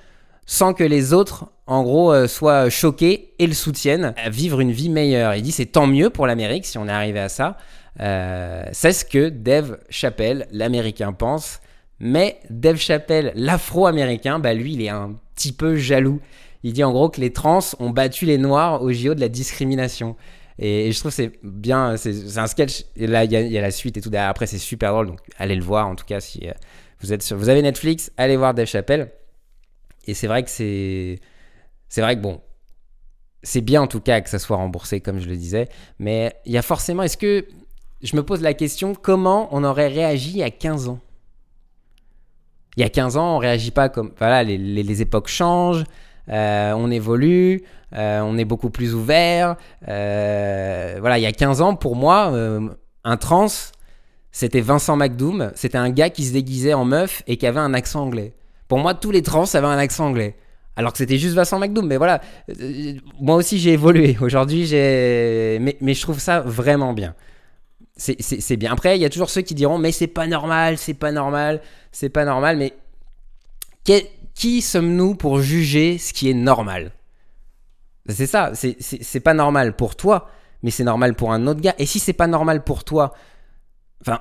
sans 0.49 0.73
que 0.73 0.83
les 0.83 1.13
autres, 1.13 1.45
en 1.67 1.83
gros, 1.83 2.11
euh, 2.11 2.27
soient 2.27 2.71
choqués 2.71 3.35
et 3.39 3.47
le 3.47 3.53
soutiennent 3.53 4.15
à 4.17 4.31
vivre 4.31 4.61
une 4.61 4.73
vie 4.73 4.89
meilleure. 4.89 5.35
Il 5.35 5.43
dit 5.43 5.53
c'est 5.53 5.67
tant 5.67 5.87
mieux 5.87 6.09
pour 6.09 6.27
l'Amérique 6.27 6.65
si 6.65 6.79
on 6.79 6.89
est 6.89 6.93
arrivé 6.93 7.21
à 7.21 7.29
ça. 7.29 7.59
Euh, 8.01 8.65
c'est 8.73 8.93
ce 8.93 9.05
que 9.05 9.29
Dave 9.29 9.79
Chappelle, 9.91 10.49
l'Américain, 10.51 11.13
pense. 11.13 11.61
Mais 12.01 12.41
Dave 12.51 12.77
Chappelle, 12.77 13.33
l'Afro-Américain, 13.35 14.39
bah 14.39 14.55
lui, 14.55 14.75
il 14.75 14.83
est 14.83 14.89
un 14.89 15.17
petit 15.35 15.53
peu 15.53 15.77
jaloux. 15.77 16.21
Il 16.63 16.73
dit 16.73 16.85
en 16.85 16.93
gros 16.93 17.09
que 17.09 17.21
les 17.21 17.33
trans 17.33 17.61
ont 17.79 17.91
battu 17.91 18.27
les 18.27 18.39
Noirs 18.39 18.83
au 18.83 18.93
JO 18.93 19.15
de 19.15 19.21
la 19.21 19.29
discrimination. 19.29 20.17
Et, 20.59 20.91
je 20.91 20.99
trouve 20.99 21.13
c'est 21.13 21.33
bien, 21.43 21.97
c'est 21.97 22.39
un 22.39 22.47
sketch. 22.47 22.85
Et 22.97 23.07
là, 23.07 23.25
il 23.25 23.33
y, 23.33 23.59
a 23.59 23.61
la 23.61 23.71
suite 23.71 23.97
et 23.97 24.01
tout. 24.01 24.11
Après, 24.15 24.47
c'est 24.47 24.59
super 24.59 24.93
drôle. 24.93 25.07
Donc, 25.09 25.21
allez 25.39 25.55
le 25.55 25.63
voir. 25.63 25.87
En 25.87 25.95
tout 25.95 26.05
cas, 26.05 26.21
si 26.21 26.49
euh, 26.49 26.53
vous 27.01 27.13
êtes 27.13 27.33
vous 27.33 27.49
avez 27.49 27.63
Netflix, 27.63 28.11
allez 28.17 28.37
voir 28.37 28.55
Dave 28.55 28.67
Chappelle. 28.67 29.13
Et 30.07 30.15
c'est 30.15 30.27
vrai 30.27 30.43
que 30.43 30.51
c'est. 30.51 31.21
C'est 31.89 32.01
vrai 32.01 32.17
que 32.17 32.21
bon. 32.21 32.41
C'est 33.45 33.61
bien 33.61 33.81
en 33.83 33.87
tout 33.87 34.01
cas 34.01 34.21
que 34.21 34.29
ça 34.29 34.41
soit 34.41 34.57
remboursé, 34.57 35.01
comme 35.01 35.21
je 35.21 35.29
le 35.29 35.37
disais. 35.37 35.69
Mais 36.01 36.35
il 36.45 36.53
y 36.53 36.59
a 36.59 36.63
forcément. 36.63 37.03
Est-ce 37.05 37.17
que. 37.17 37.47
Je 38.01 38.15
me 38.15 38.23
pose 38.23 38.43
la 38.43 38.55
question 38.55 38.95
comment 38.95 39.49
on 39.51 39.65
aurait 39.65 39.89
réagi 39.89 40.43
a 40.43 40.51
15 40.51 40.89
ans? 40.89 41.01
Il 42.77 42.83
y 42.83 42.85
a 42.85 42.89
15 42.89 43.17
ans, 43.17 43.37
on 43.37 43.39
réagit 43.39 43.71
pas 43.71 43.89
comme. 43.89 44.13
Voilà, 44.19 44.45
les, 44.45 45.03
époques 45.03 45.29
changent. 45.29 45.85
Euh, 46.31 46.73
on 46.77 46.91
évolue, 46.91 47.63
euh, 47.97 48.21
on 48.21 48.37
est 48.37 48.45
beaucoup 48.45 48.71
plus 48.71 48.95
ouvert. 48.95 49.57
Euh, 49.89 50.97
voilà, 51.01 51.19
il 51.19 51.23
y 51.23 51.27
a 51.27 51.33
15 51.33 51.63
ans, 51.63 51.75
pour 51.75 51.97
moi, 51.97 52.33
un 53.05 53.17
trans, 53.17 53.47
c'était 54.31 54.61
Vincent 54.61 54.97
McDoom. 54.97 55.53
C'était 55.55 55.79
un 55.79 55.91
gars 55.91 56.11
qui 56.11 56.25
se 56.25 56.33
déguisait 56.33 56.75
en 56.75 56.85
meuf 56.85 57.23
et 57.27 57.37
qui 57.37 57.47
avait 57.47 57.61
un 57.61 57.75
accent 57.75 58.03
anglais. 58.03 58.35
Pour 58.69 58.79
moi, 58.79 58.95
tous 58.95 59.11
les 59.11 59.23
trans 59.23 59.45
avaient 59.55 59.67
un 59.67 59.79
accent 59.79 60.07
anglais. 60.07 60.37
Alors 60.77 60.93
que 60.93 60.99
c'était 60.99 61.19
juste 61.19 61.35
Vincent 61.35 61.59
McDoom. 61.59 61.89
Mais 61.89 61.97
voilà, 61.97 62.21
moi 63.21 63.35
aussi 63.35 63.59
j'ai 63.59 63.73
évolué. 63.73 64.17
Aujourd'hui, 64.21 64.65
j'ai. 64.65 65.59
Mais, 65.61 65.95
je 65.95 66.01
trouve 66.01 66.21
ça 66.21 66.41
vraiment 66.41 66.93
bien. 66.93 67.15
C'est 67.99 68.57
bien. 68.57 68.73
Après, 68.73 68.97
il 68.97 69.03
y 69.03 69.05
a 69.05 69.11
toujours 69.11 69.29
ceux 69.29 69.43
qui 69.43 69.55
diront 69.55 69.77
Mais 69.77 69.91
c'est 69.93 70.07
pas 70.07 70.27
normal, 70.27 70.79
c'est 70.79 70.95
pas 70.95 71.11
normal, 71.11 71.61
c'est 71.91 72.09
pas 72.09 72.25
normal. 72.25 72.57
Mais 72.57 72.75
qui 74.35 74.63
sommes-nous 74.63 75.17
pour 75.17 75.41
juger 75.41 75.99
ce 75.99 76.13
qui 76.13 76.31
est 76.31 76.35
normal? 76.35 76.93
C'est 78.09 78.27
ça, 78.27 78.53
c'est 78.55 79.21
pas 79.21 79.35
normal 79.35 79.77
pour 79.77 79.97
toi, 79.97 80.31
mais 80.63 80.71
c'est 80.71 80.85
normal 80.85 81.15
pour 81.15 81.33
un 81.33 81.47
autre 81.47 81.61
gars. 81.61 81.75
Et 81.79 81.87
si 81.87 81.99
c'est 81.99 82.13
pas 82.13 82.29
normal 82.29 82.65
pour 82.65 82.85
toi, 82.85 83.13
enfin, 84.01 84.21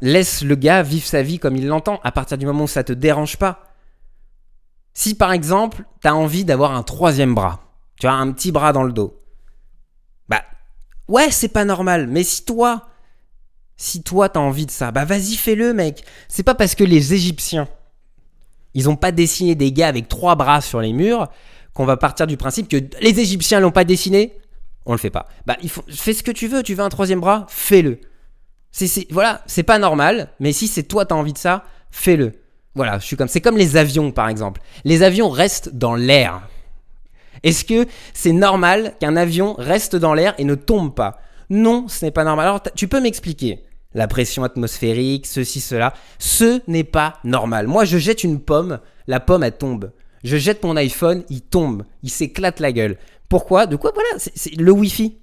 laisse 0.00 0.42
le 0.42 0.54
gars 0.56 0.82
vivre 0.82 1.06
sa 1.06 1.22
vie 1.22 1.38
comme 1.38 1.56
il 1.56 1.66
l'entend 1.66 2.00
à 2.02 2.12
partir 2.12 2.38
du 2.38 2.46
moment 2.46 2.64
où 2.64 2.68
ça 2.68 2.82
te 2.82 2.92
dérange 2.92 3.36
pas. 3.36 3.62
Si 4.94 5.14
par 5.14 5.32
exemple, 5.32 5.84
tu 6.00 6.08
as 6.08 6.16
envie 6.16 6.44
d'avoir 6.44 6.72
un 6.72 6.82
troisième 6.82 7.34
bras, 7.34 7.60
tu 8.00 8.06
as 8.06 8.14
un 8.14 8.32
petit 8.32 8.50
bras 8.52 8.72
dans 8.72 8.82
le 8.82 8.92
dos. 8.92 9.20
Ouais, 11.08 11.30
c'est 11.30 11.48
pas 11.48 11.64
normal, 11.64 12.06
mais 12.08 12.22
si 12.22 12.44
toi 12.44 12.88
si 13.78 14.02
toi 14.02 14.30
t'as 14.30 14.40
envie 14.40 14.64
de 14.64 14.70
ça, 14.70 14.90
bah 14.90 15.04
vas-y 15.04 15.36
fais-le 15.36 15.74
mec. 15.74 16.02
C'est 16.28 16.42
pas 16.42 16.54
parce 16.54 16.74
que 16.74 16.84
les 16.84 17.12
Égyptiens 17.12 17.68
ils 18.76 18.90
ont 18.90 18.96
pas 18.96 19.10
dessiné 19.10 19.54
des 19.54 19.72
gars 19.72 19.88
avec 19.88 20.06
trois 20.06 20.34
bras 20.34 20.60
sur 20.60 20.80
les 20.80 20.92
murs 20.92 21.28
qu'on 21.72 21.86
va 21.86 21.96
partir 21.96 22.26
du 22.26 22.36
principe 22.36 22.68
que 22.68 22.76
les 23.00 23.20
Égyptiens 23.20 23.60
l'ont 23.60 23.70
pas 23.70 23.84
dessiné, 23.84 24.38
on 24.84 24.92
le 24.92 24.98
fait 24.98 25.10
pas. 25.10 25.26
Bah 25.46 25.56
fais 25.88 26.12
ce 26.12 26.22
que 26.22 26.30
tu 26.30 26.46
veux, 26.46 26.62
tu 26.62 26.74
veux 26.74 26.82
un 26.82 26.88
troisième 26.88 27.20
bras, 27.20 27.46
fais-le. 27.48 28.00
C'est, 28.72 29.10
voilà, 29.10 29.42
c'est 29.46 29.62
pas 29.62 29.78
normal, 29.78 30.28
mais 30.40 30.52
si 30.52 30.68
c'est 30.68 30.82
toi, 30.82 31.06
t'as 31.06 31.14
envie 31.14 31.32
de 31.32 31.38
ça, 31.38 31.64
fais-le. 31.90 32.32
Voilà, 32.74 32.98
je 32.98 33.16
comme. 33.16 33.28
C'est 33.28 33.40
comme 33.40 33.56
les 33.56 33.78
avions, 33.78 34.12
par 34.12 34.28
exemple. 34.28 34.60
Les 34.84 35.02
avions 35.02 35.30
restent 35.30 35.70
dans 35.70 35.94
l'air. 35.94 36.42
Est-ce 37.42 37.64
que 37.64 37.86
c'est 38.14 38.32
normal 38.32 38.94
qu'un 39.00 39.16
avion 39.16 39.54
reste 39.58 39.96
dans 39.96 40.14
l'air 40.14 40.34
et 40.38 40.44
ne 40.44 40.54
tombe 40.54 40.94
pas? 40.94 41.20
Non, 41.50 41.86
ce 41.88 42.04
n'est 42.04 42.10
pas 42.10 42.24
normal. 42.24 42.46
Alors, 42.46 42.62
tu 42.74 42.88
peux 42.88 43.00
m'expliquer 43.00 43.62
la 43.94 44.08
pression 44.08 44.44
atmosphérique, 44.44 45.26
ceci, 45.26 45.60
cela. 45.60 45.94
Ce 46.18 46.60
n'est 46.68 46.84
pas 46.84 47.18
normal. 47.24 47.66
Moi, 47.66 47.84
je 47.84 47.98
jette 47.98 48.24
une 48.24 48.40
pomme, 48.40 48.80
la 49.06 49.20
pomme, 49.20 49.42
elle 49.42 49.56
tombe. 49.56 49.92
Je 50.24 50.36
jette 50.36 50.64
mon 50.64 50.76
iPhone, 50.76 51.24
il 51.30 51.40
tombe, 51.40 51.84
il 52.02 52.10
s'éclate 52.10 52.60
la 52.60 52.72
gueule. 52.72 52.98
Pourquoi? 53.28 53.66
De 53.66 53.76
quoi? 53.76 53.92
Voilà, 53.94 54.08
c'est 54.18 54.56
le 54.56 54.72
Wi-Fi. 54.72 55.18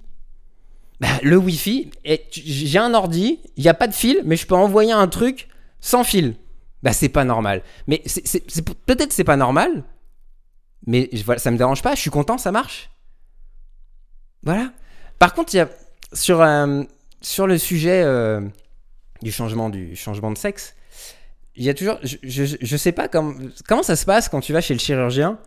Bah, 1.00 1.08
le 1.22 1.36
Wi-Fi, 1.36 1.90
j'ai 2.30 2.78
un 2.78 2.94
ordi, 2.94 3.40
il 3.56 3.62
n'y 3.62 3.68
a 3.68 3.74
pas 3.74 3.88
de 3.88 3.94
fil, 3.94 4.22
mais 4.24 4.36
je 4.36 4.46
peux 4.46 4.54
envoyer 4.54 4.92
un 4.92 5.08
truc 5.08 5.48
sans 5.80 6.04
fil. 6.04 6.36
Bah, 6.82 6.92
c'est 6.92 7.08
pas 7.08 7.24
normal. 7.24 7.62
Mais 7.86 8.02
peut-être 8.86 9.12
c'est 9.12 9.24
pas 9.24 9.36
normal, 9.36 9.84
mais 10.86 11.08
voilà, 11.24 11.38
ça 11.38 11.50
me 11.50 11.56
dérange 11.56 11.82
pas, 11.82 11.94
je 11.94 12.00
suis 12.00 12.10
content, 12.10 12.38
ça 12.38 12.52
marche? 12.52 12.90
Voilà. 14.42 14.72
Par 15.18 15.34
contre, 15.34 15.54
il 15.54 15.58
y 15.58 15.60
a, 15.60 15.68
sur, 16.12 16.40
euh, 16.42 16.82
sur 17.20 17.46
le 17.46 17.58
sujet 17.58 18.02
euh, 18.02 18.40
du, 19.22 19.32
changement, 19.32 19.70
du 19.70 19.96
changement 19.96 20.30
de 20.30 20.38
sexe, 20.38 20.74
il 21.56 21.64
y 21.64 21.70
a 21.70 21.74
toujours. 21.74 21.98
Je, 22.02 22.16
je, 22.60 22.76
sais 22.76 22.92
pas 22.92 23.08
comment, 23.08 23.34
comment 23.68 23.82
ça 23.82 23.96
se 23.96 24.04
passe 24.04 24.28
quand 24.28 24.40
tu 24.40 24.52
vas 24.52 24.60
chez 24.60 24.74
le 24.74 24.80
chirurgien 24.80 25.38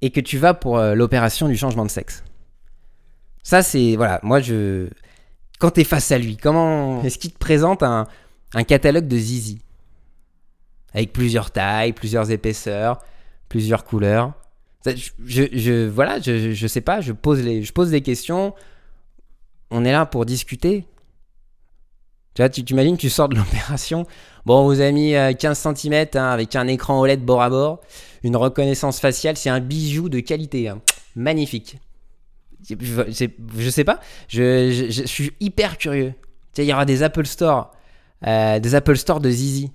et 0.00 0.10
que 0.10 0.20
tu 0.20 0.38
vas 0.38 0.54
pour 0.54 0.78
euh, 0.78 0.94
l'opération 0.94 1.48
du 1.48 1.56
changement 1.56 1.84
de 1.84 1.90
sexe? 1.90 2.22
Ça, 3.42 3.62
c'est. 3.62 3.96
Voilà, 3.96 4.20
moi, 4.22 4.40
je. 4.40 4.88
Quand 5.58 5.70
t'es 5.70 5.84
face 5.84 6.12
à 6.12 6.18
lui, 6.18 6.36
comment. 6.36 7.02
Est-ce 7.02 7.18
qu'il 7.18 7.32
te 7.32 7.38
présente 7.38 7.82
un, 7.82 8.06
catalogue 8.66 9.08
de 9.08 9.16
zizi? 9.16 9.60
Avec 10.94 11.12
plusieurs 11.12 11.50
tailles, 11.50 11.92
plusieurs 11.92 12.30
épaisseurs, 12.30 13.00
plusieurs 13.48 13.84
couleurs. 13.84 14.32
Je, 15.24 15.86
voilà, 15.88 16.20
je, 16.20 16.66
sais 16.66 16.80
pas, 16.80 17.00
je 17.00 17.12
pose, 17.12 17.42
les, 17.42 17.62
je 17.62 17.72
pose 17.72 17.90
des 17.90 18.02
questions. 18.02 18.54
On 19.70 19.84
est 19.84 19.92
là 19.92 20.06
pour 20.06 20.26
discuter. 20.26 20.86
Tu 22.34 22.42
vois, 22.42 22.48
tu 22.48 22.64
t'imagines, 22.64 22.96
tu 22.96 23.08
sors 23.08 23.28
de 23.28 23.36
l'opération. 23.36 24.06
Bon, 24.44 24.64
vous 24.64 24.80
avez 24.80 24.92
mis 24.92 25.14
15 25.38 25.74
cm 25.74 26.06
avec 26.16 26.54
un 26.54 26.66
écran 26.66 27.00
OLED 27.00 27.24
bord 27.24 27.42
à 27.42 27.50
bord, 27.50 27.80
une 28.22 28.36
reconnaissance 28.36 29.00
faciale, 29.00 29.36
c'est 29.36 29.50
un 29.50 29.60
bijou 29.60 30.08
de 30.08 30.20
qualité. 30.20 30.68
hein. 30.68 30.80
Magnifique. 31.14 31.78
Je, 32.68 33.70
sais 33.70 33.84
pas, 33.84 34.00
je, 34.28 35.02
suis 35.06 35.32
hyper 35.40 35.78
curieux. 35.78 36.14
Il 36.58 36.64
y 36.64 36.72
aura 36.72 36.84
des 36.84 37.02
Apple 37.02 37.26
Store, 37.26 37.72
euh, 38.26 38.58
des 38.58 38.74
Apple 38.74 38.96
Store 38.96 39.20
de 39.20 39.30
Zizi, 39.30 39.70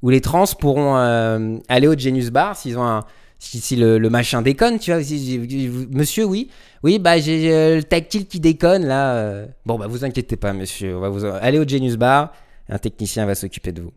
où 0.00 0.10
les 0.10 0.20
trans 0.20 0.44
pourront 0.58 0.96
euh, 0.96 1.56
aller 1.68 1.88
au 1.88 1.96
Genius 1.96 2.30
Bar 2.30 2.56
s'ils 2.56 2.78
ont 2.78 2.84
un, 2.84 3.04
si, 3.44 3.76
le, 3.76 3.98
machin 4.08 4.40
déconne, 4.42 4.78
tu 4.78 4.92
vois. 4.92 5.02
si- 5.02 5.18
si- 5.18 5.68
monsieur, 5.90 6.24
oui, 6.24 6.48
oui, 6.82 6.98
bah 6.98 7.18
j'ai 7.18 7.52
euh, 7.52 7.76
le 7.76 7.82
tactile 7.82 8.26
qui 8.26 8.40
déconne 8.40 8.86
là. 8.86 9.14
euh. 9.16 9.46
Bon, 9.66 9.78
bah 9.78 9.86
vous 9.88 10.04
inquiétez 10.04 10.36
pas, 10.36 10.52
monsieur, 10.52 10.96
on 10.96 11.00
va 11.00 11.08
vous 11.08 11.24
aller 11.24 11.58
au 11.58 11.66
Genius 11.66 11.96
Bar, 11.96 12.32
un 12.68 12.78
technicien 12.78 13.26
va 13.26 13.34
s'occuper 13.34 13.72
de 13.72 13.82
vous. 13.82 13.92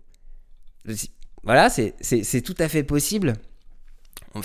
Voilà, 1.44 1.70
c'est 1.70 2.42
tout 2.42 2.56
à 2.60 2.68
fait 2.68 2.84
possible. 2.84 3.34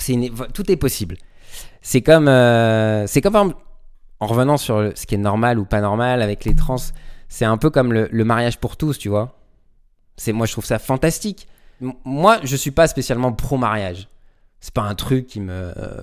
Une- 0.07 0.29
tout 0.53 0.71
est 0.71 0.77
possible. 0.77 1.17
C'est 1.81 2.01
comme, 2.01 2.27
euh, 2.27 3.05
c'est 3.07 3.21
comme 3.21 3.35
en 3.35 4.27
revenant 4.27 4.57
sur 4.57 4.91
ce 4.95 5.05
qui 5.05 5.15
est 5.15 5.17
normal 5.17 5.57
ou 5.59 5.65
pas 5.65 5.81
normal 5.81 6.21
avec 6.21 6.45
les 6.45 6.55
trans, 6.55 6.77
c'est 7.27 7.45
un 7.45 7.57
peu 7.57 7.69
comme 7.71 7.91
le, 7.91 8.23
mariage 8.23 8.59
pour 8.59 8.77
tous, 8.77 8.97
tu 8.99 9.09
vois. 9.09 9.35
C'est 10.15 10.31
moi 10.31 10.45
je 10.45 10.51
trouve 10.51 10.65
ça 10.65 10.77
fantastique. 10.77 11.47
Moi 12.05 12.39
je 12.43 12.55
suis 12.55 12.69
pas 12.71 12.87
spécialement 12.87 13.33
pro 13.33 13.57
mariage. 13.57 14.07
C'est 14.61 14.73
pas 14.73 14.83
un 14.83 14.95
truc 14.95 15.25
qui 15.25 15.41
me 15.41 15.73
euh, 15.75 16.01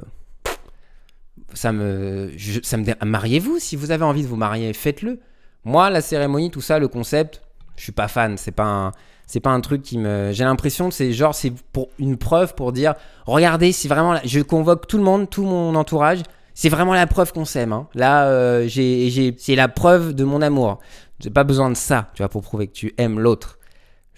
ça 1.54 1.72
me 1.72 2.30
ça 2.62 2.76
me 2.76 2.84
mariez-vous 3.04 3.58
si 3.58 3.76
vous 3.76 3.92
avez 3.92 4.04
envie 4.04 4.22
de 4.22 4.28
vous 4.28 4.36
marier, 4.36 4.72
faites-le. 4.72 5.20
Moi 5.64 5.90
la 5.90 6.00
cérémonie 6.00 6.50
tout 6.50 6.60
ça 6.60 6.78
le 6.78 6.88
concept, 6.88 7.40
je 7.76 7.84
suis 7.84 7.92
pas 7.92 8.08
fan, 8.08 8.36
c'est 8.36 8.52
pas 8.52 8.64
un 8.64 8.92
c'est 9.26 9.40
pas 9.40 9.50
un 9.50 9.60
truc 9.60 9.82
qui 9.82 9.96
me 9.96 10.32
j'ai 10.32 10.44
l'impression 10.44 10.88
que 10.88 10.94
c'est 10.94 11.12
genre 11.12 11.34
c'est 11.34 11.52
pour 11.72 11.88
une 11.98 12.16
preuve 12.16 12.54
pour 12.54 12.72
dire 12.72 12.94
regardez 13.26 13.72
si 13.72 13.86
vraiment 13.86 14.18
je 14.24 14.40
convoque 14.40 14.88
tout 14.88 14.98
le 14.98 15.04
monde, 15.04 15.30
tout 15.30 15.44
mon 15.44 15.74
entourage, 15.76 16.22
c'est 16.54 16.68
vraiment 16.68 16.94
la 16.94 17.06
preuve 17.06 17.32
qu'on 17.32 17.44
s'aime 17.44 17.72
hein. 17.72 17.86
Là 17.94 18.26
euh, 18.26 18.66
j'ai 18.66 19.34
c'est 19.38 19.54
la 19.54 19.68
preuve 19.68 20.14
de 20.14 20.24
mon 20.24 20.42
amour. 20.42 20.80
J'ai 21.20 21.30
pas 21.30 21.44
besoin 21.44 21.68
de 21.68 21.76
ça, 21.76 22.10
tu 22.14 22.22
vois 22.22 22.28
pour 22.28 22.42
prouver 22.42 22.68
que 22.68 22.72
tu 22.72 22.94
aimes 22.96 23.18
l'autre 23.18 23.57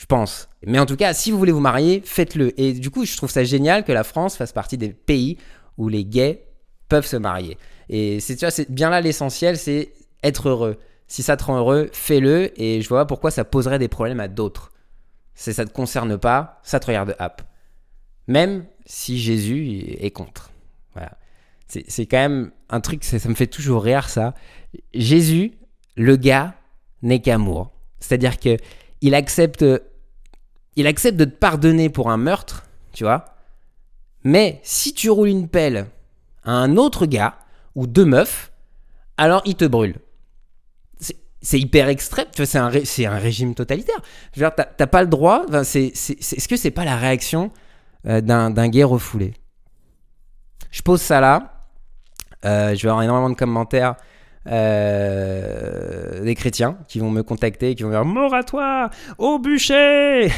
je 0.01 0.07
pense. 0.07 0.49
Mais 0.67 0.79
en 0.79 0.87
tout 0.87 0.97
cas, 0.97 1.13
si 1.13 1.31
vous 1.31 1.37
voulez 1.37 1.53
vous 1.53 1.61
marier, 1.61 2.01
faites-le. 2.03 2.59
Et 2.59 2.73
du 2.73 2.89
coup, 2.89 3.05
je 3.05 3.15
trouve 3.19 3.31
ça 3.31 3.45
génial 3.45 3.85
que 3.85 3.93
la 3.93 4.03
France 4.03 4.35
fasse 4.35 4.51
partie 4.51 4.79
des 4.79 4.95
pays 4.95 5.37
où 5.77 5.91
les 5.91 6.07
gays 6.07 6.47
peuvent 6.89 7.05
se 7.05 7.19
marier. 7.19 7.59
Et 7.91 8.19
c'est 8.21 8.71
bien 8.71 8.89
là 8.89 9.03
l'essentiel, 9.03 9.59
c'est 9.59 9.93
être 10.23 10.49
heureux. 10.49 10.79
Si 11.07 11.23
ça 11.23 11.37
te 11.37 11.45
rend 11.45 11.59
heureux, 11.59 11.91
fais-le. 11.93 12.59
Et 12.59 12.81
je 12.81 12.89
vois 12.89 13.07
pourquoi 13.07 13.31
ça 13.31 13.45
poserait 13.45 13.79
des 13.79 13.89
problèmes 13.89 14.21
à 14.21 14.29
d'autres. 14.29 14.73
Si 15.35 15.53
ça 15.53 15.67
te 15.67 15.71
concerne 15.71 16.17
pas, 16.17 16.61
ça 16.63 16.81
te 16.81 16.87
regarde 16.87 17.15
hop. 17.21 17.43
Même 18.27 18.65
si 18.87 19.19
Jésus 19.19 19.97
est 20.01 20.13
contre. 20.13 20.51
Voilà. 20.95 21.19
C'est 21.67 21.85
c'est 21.89 22.07
quand 22.07 22.17
même 22.17 22.53
un 22.71 22.81
truc, 22.81 23.05
ça 23.05 23.19
ça 23.19 23.29
me 23.29 23.35
fait 23.35 23.49
toujours 23.49 23.83
rire 23.83 24.09
ça. 24.09 24.33
Jésus, 24.95 25.59
le 25.95 26.17
gars, 26.17 26.55
n'est 27.03 27.21
qu'amour. 27.21 27.71
C'est-à-dire 27.99 28.41
que 28.41 28.57
il 29.01 29.15
accepte, 29.15 29.65
il 30.77 30.87
accepte 30.87 31.17
de 31.17 31.25
te 31.25 31.37
pardonner 31.37 31.89
pour 31.89 32.11
un 32.11 32.17
meurtre, 32.17 32.65
tu 32.93 33.05
vois. 33.05 33.25
Mais 34.25 34.61
si 34.63 34.93
tu 34.93 35.11
roules 35.11 35.29
une 35.29 35.49
pelle 35.49 35.87
à 36.45 36.53
un 36.53 36.77
autre 36.77 37.07
gars 37.07 37.39
ou 37.75 37.87
deux 37.87 38.05
meufs, 38.05 38.53
alors 39.17 39.43
il 39.45 39.55
te 39.55 39.65
brûle. 39.65 39.97
C'est- 41.43 41.59
hyper 41.59 41.89
extrême, 41.89 42.27
c'est 42.35 42.59
un, 43.07 43.19
régime 43.19 43.55
totalitaire. 43.55 44.01
Je 44.37 44.45
veux 44.45 44.51
t'as 44.55 44.87
pas 44.87 45.03
le 45.03 45.09
droit. 45.09 45.47
Est-ce 45.51 46.49
que 46.49 46.57
c'est 46.57 46.71
pas 46.71 46.85
la 46.85 46.97
réaction 46.97 47.51
euh, 48.07 48.21
d'un 48.21 48.51
d'un 48.51 48.69
gay 48.69 48.85
refoulé? 48.85 49.33
Je 50.71 50.83
pose 50.83 51.01
ça 51.01 51.21
là. 51.21 51.67
Euh, 52.45 52.75
je 52.75 52.83
vais 52.83 52.91
avoir 52.91 53.03
énormément 53.03 53.31
de 53.31 53.37
commentaires 53.37 53.97
euh, 54.47 56.23
des 56.25 56.35
chrétiens 56.35 56.79
qui 56.89 56.99
vont 56.99 57.11
me 57.11 57.23
contacter, 57.23 57.75
qui 57.75 57.83
vont 57.83 57.91
me 58.05 58.29
dire 58.31 58.45
toi, 58.45 58.91
au 59.19 59.39
bûcher 59.39 60.29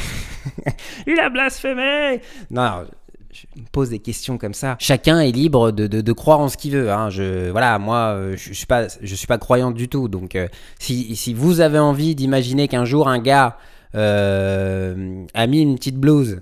Il 1.06 1.18
a 1.20 1.28
blasphémé 1.30 2.20
Non, 2.50 2.84
je 3.32 3.46
me 3.60 3.66
pose 3.70 3.90
des 3.90 4.00
questions 4.00 4.38
comme 4.38 4.54
ça. 4.54 4.76
Chacun 4.78 5.20
est 5.20 5.30
libre 5.30 5.70
de, 5.70 5.86
de- 5.86 6.12
croire 6.12 6.40
en 6.40 6.48
ce 6.48 6.56
qu'il 6.56 6.72
veut. 6.72 6.90
hein. 6.90 7.10
Je, 7.10 7.50
voilà, 7.50 7.78
moi, 7.78 8.14
euh, 8.16 8.36
je, 8.36 8.48
je 8.48 8.52
suis 8.54 8.66
pas, 8.66 8.86
je 9.00 9.14
suis 9.14 9.26
pas 9.26 9.38
croyant 9.38 9.70
du 9.70 9.88
tout. 9.88 10.08
Donc, 10.08 10.34
euh, 10.36 10.48
si, 10.78 11.14
si 11.16 11.32
vous 11.32 11.60
avez 11.60 11.78
envie 11.78 12.14
d'imaginer 12.14 12.68
qu'un 12.68 12.84
jour 12.84 13.08
un 13.08 13.18
gars 13.20 13.56
a 13.94 15.46
mis 15.46 15.60
une 15.62 15.76
petite 15.76 15.96
blouse, 15.98 16.40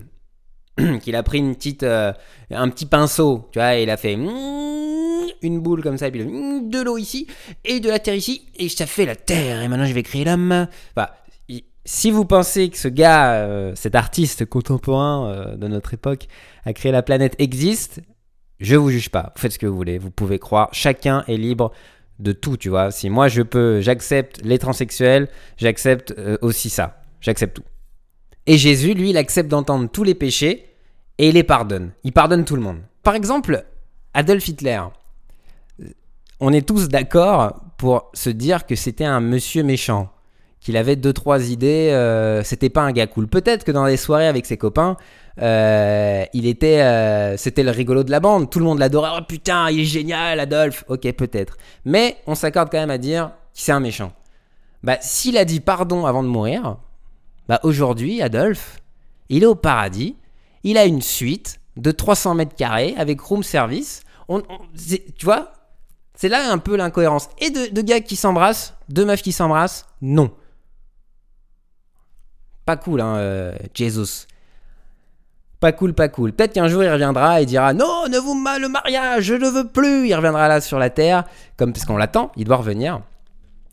qu'il 1.03 1.15
a 1.17 1.23
pris 1.23 1.39
une 1.39 1.55
petite, 1.55 1.83
un 1.85 2.69
petit 2.71 2.87
pinceau, 2.87 3.49
tu 3.53 3.59
vois, 3.59 3.77
et 3.77 3.83
il 3.83 3.91
a 3.91 3.97
fait 3.97 4.17
une 5.43 5.61
boule 5.61 5.83
comme 5.83 5.99
ça, 5.99 6.09
et 6.09 6.11
puis 6.11 6.25
de 6.25 6.83
l'eau 6.83 6.99
ici 6.99 7.27
et 7.65 7.81
de 7.81 7.89
la 7.89 7.99
terre 7.99 8.15
ici, 8.15 8.43
et 8.57 8.69
ça 8.69 8.87
fait 8.87 9.07
la 9.07 9.17
terre. 9.17 9.63
Et 9.63 9.69
maintenant, 9.69 9.87
je 9.87 9.95
vais 9.95 10.03
créer 10.03 10.25
l'homme. 10.25 10.67
Enfin, 10.97 11.09
si 11.85 12.11
vous 12.11 12.25
pensez 12.25 12.69
que 12.69 12.79
ce 12.79 12.89
gars, 12.89 13.33
euh, 13.35 13.73
cet 13.75 13.95
artiste 13.95 14.45
contemporain 14.45 15.29
euh, 15.29 15.57
de 15.57 15.67
notre 15.67 15.95
époque, 15.95 16.27
a 16.65 16.73
créé 16.73 16.93
la 16.93 17.03
planète 17.03 17.35
existe, 17.39 18.01
je 18.61 18.77
vous 18.77 18.91
juge 18.91 19.09
pas. 19.09 19.33
Vous 19.35 19.41
faites 19.41 19.53
ce 19.53 19.59
que 19.59 19.67
vous 19.67 19.77
voulez. 19.77 19.99
Vous 19.99 20.11
pouvez 20.11 20.39
croire. 20.39 20.69
Chacun 20.73 21.25
est 21.27 21.37
libre 21.37 21.73
de 22.19 22.33
tout, 22.33 22.57
tu 22.57 22.69
vois. 22.69 22.91
Si 22.91 23.09
moi 23.09 23.29
je 23.29 23.43
peux, 23.43 23.81
j'accepte 23.81 24.41
les 24.45 24.59
transsexuels, 24.59 25.29
j'accepte 25.57 26.15
euh, 26.19 26.37
aussi 26.43 26.69
ça. 26.69 27.03
J'accepte 27.21 27.57
tout. 27.57 27.65
Et 28.47 28.59
Jésus, 28.59 28.95
lui, 28.95 29.11
il 29.11 29.17
accepte 29.17 29.49
d'entendre 29.49 29.89
tous 29.91 30.05
les 30.05 30.15
péchés 30.15 30.67
et 31.19 31.29
il 31.29 31.35
les 31.35 31.43
pardonne. 31.43 31.93
Il 32.05 32.13
pardonne 32.13 32.45
tout 32.45 32.57
le 32.57 32.63
monde. 32.63 32.81
Par 33.03 33.15
exemple, 33.15 33.65
Adolf 34.13 34.47
Hitler. 34.47 34.81
On 36.41 36.53
est 36.53 36.67
tous 36.67 36.89
d'accord 36.89 37.61
pour 37.77 38.11
se 38.15 38.31
dire 38.31 38.67
que 38.67 38.75
c'était 38.75 39.05
un 39.05 39.21
monsieur 39.21 39.63
méchant, 39.63 40.11
qu'il 40.61 40.77
avait 40.79 40.97
deux 40.97 41.13
trois 41.13 41.51
idées. 41.51 41.91
euh, 41.93 42.43
c'était 42.43 42.71
pas 42.71 42.81
un 42.83 42.93
gars 42.93 43.07
cool. 43.07 43.29
Peut-être 43.29 43.65
que 43.65 43.73
dans 43.73 43.85
les 43.85 43.99
soirées 43.99 44.27
avec 44.27 44.47
ses 44.47 44.57
copains, 44.57 44.97
euh, 45.43 46.25
il 46.33 46.47
était, 46.47 46.81
euh, 46.81 47.37
c'était 47.37 47.63
le 47.63 47.71
rigolo 47.71 48.05
de 48.05 48.11
la 48.11 48.21
bande. 48.21 48.51
Tout 48.51 48.59
le 48.59 48.65
monde 48.65 48.79
l'adorait. 48.79 49.11
Oh 49.19 49.23
putain, 49.27 49.71
il 49.71 49.81
est 49.81 49.85
génial, 49.85 50.41
Adolphe. 50.41 50.85
Ok, 50.89 51.11
peut-être. 51.13 51.57
Mais 51.85 52.17
on 52.27 52.35
s'accorde 52.35 52.71
quand 52.71 52.79
même 52.79 52.91
à 52.91 52.99
dire 52.99 53.29
que 53.29 53.61
c'est 53.61 53.73
un 53.73 53.81
méchant. 53.81 54.13
Bah, 54.83 54.97
s'il 55.03 55.37
a 55.37 55.45
dit 55.45 55.61
pardon 55.61 56.07
avant 56.07 56.23
de 56.23 56.29
mourir, 56.29 56.79
bah 57.49 57.61
aujourd'hui, 57.65 58.23
Adolphe, 58.23 58.79
il 59.29 59.43
est 59.43 59.47
au 59.47 59.55
paradis. 59.55 60.17
Il 60.65 60.79
a 60.79 60.87
une 60.87 61.03
suite 61.03 61.61
de 61.77 61.91
300 61.91 62.35
mètres 62.35 62.57
carrés 62.57 62.95
avec 62.97 63.21
room 63.21 63.43
service. 63.43 64.03
On, 64.29 64.43
tu 65.19 65.25
vois, 65.25 65.53
c'est 66.21 66.29
là 66.29 66.53
un 66.53 66.59
peu 66.59 66.77
l'incohérence. 66.77 67.31
Et 67.39 67.49
de, 67.49 67.73
de 67.73 67.81
gars 67.81 68.01
qui 68.01 68.15
s'embrassent, 68.15 68.75
deux 68.91 69.07
meufs 69.07 69.23
qui 69.23 69.33
s'embrassent, 69.33 69.87
non. 70.03 70.31
Pas 72.67 72.77
cool, 72.77 73.01
hein, 73.01 73.17
euh, 73.17 73.55
Jesus. 73.73 74.27
Pas 75.61 75.73
cool, 75.73 75.95
pas 75.95 76.11
cool. 76.11 76.35
Peut-être 76.35 76.53
qu'un 76.53 76.69
jour 76.69 76.85
il 76.85 76.91
reviendra 76.91 77.41
et 77.41 77.47
dira 77.47 77.73
non, 77.73 78.07
ne 78.11 78.19
vous 78.19 78.35
ma 78.35 78.59
le 78.59 78.69
mariage, 78.69 79.25
je 79.25 79.35
ne 79.35 79.49
veux 79.49 79.67
plus. 79.67 80.09
Il 80.09 80.15
reviendra 80.15 80.47
là 80.47 80.61
sur 80.61 80.79
la 80.79 80.91
terre, 80.91 81.25
comme 81.57 81.73
parce 81.73 81.87
qu'on 81.87 81.97
l'attend, 81.97 82.33
il 82.37 82.45
doit 82.45 82.57
revenir. 82.57 83.01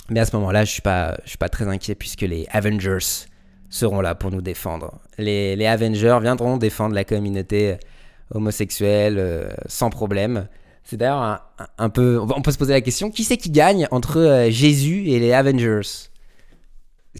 Mais 0.10 0.22
à 0.22 0.26
ce 0.26 0.34
moment-là, 0.38 0.64
je 0.64 0.72
suis 0.72 0.82
suis 1.26 1.38
pas 1.38 1.50
très 1.50 1.68
inquiet 1.68 1.96
puisque 1.96 2.22
les 2.22 2.48
Avengers 2.52 3.26
seront 3.70 4.00
là 4.00 4.16
pour 4.16 4.32
nous 4.32 4.42
défendre. 4.42 5.02
Les, 5.18 5.58
les 5.58 5.68
Avengers 5.68 6.20
viendront 6.22 6.56
défendre 6.56 6.96
la 6.96 7.04
communauté 7.04 7.76
homosexuelle 8.34 9.18
euh, 9.20 9.50
sans 9.66 9.90
problème. 9.90 10.48
C'est 10.90 10.96
d'ailleurs 10.96 11.42
un, 11.78 11.90
peu, 11.90 12.18
on 12.18 12.42
peut 12.42 12.52
se 12.52 12.58
poser 12.58 12.72
la 12.72 12.80
question 12.80 13.12
qui 13.12 13.26
c'est 13.26 13.36
qui 13.36 13.50
gagne 13.50 13.90
entre 13.92 14.20
euh, 14.20 14.50
Jésus 14.50 15.10
et 15.10 15.20
les 15.20 15.34
Avengers? 15.34 15.82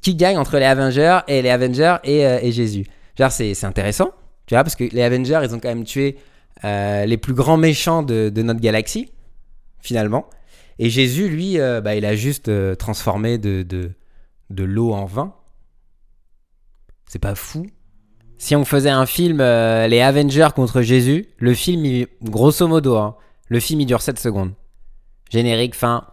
Qui 0.02 0.16
gagne 0.16 0.38
entre 0.38 0.58
les 0.58 0.64
Avengers 0.64 1.20
et 1.28 1.42
les 1.42 1.50
Avengers 1.50 1.98
et, 2.06 2.26
euh, 2.26 2.40
et 2.42 2.54
Jésus? 2.54 2.86
Genre 3.20 3.30
c'est 3.30 3.66
intéressant, 3.66 4.12
tu 4.46 4.56
vois, 4.56 4.64
parce 4.64 4.76
que 4.76 4.86
les 4.86 5.02
Avengers 5.02 5.42
ils 5.44 5.54
ont 5.54 5.60
quand 5.60 5.68
même 5.68 5.84
tué 5.84 6.16
euh, 6.64 7.06
les 7.06 7.18
plus 7.18 7.34
grands 7.34 7.58
méchants 7.58 8.04
de, 8.04 8.30
de 8.30 8.42
notre 8.42 8.62
galaxie 8.62 9.12
finalement. 9.82 10.30
Et 10.80 10.90
Jésus, 10.90 11.28
lui, 11.28 11.58
bah, 11.58 11.96
il 11.96 12.06
a 12.06 12.16
juste 12.16 12.50
transformé 12.78 13.38
de, 13.38 13.64
de, 13.64 13.92
de 14.52 14.64
l'eau 14.64 14.94
en 14.94 15.06
vin. 15.06 15.34
C'est 17.08 17.20
pas 17.20 17.36
fou. 17.36 17.66
Si 18.38 18.56
on 18.56 18.64
faisait 18.64 18.92
un 18.92 19.08
film, 19.08 19.40
les 19.40 20.02
Avengers 20.02 20.50
contre 20.56 20.84
Jésus, 20.84 21.26
le 21.38 21.54
film, 21.56 21.84
il- 21.84 22.08
grosso 22.22 22.68
modo, 22.68 22.96
hein, 22.96 23.16
le 23.50 23.60
film, 23.60 23.82
il 23.82 23.86
dure 23.86 24.02
7 24.02 24.20
secondes. 24.20 24.52
Générique, 25.30 25.76
fin. 25.76 26.06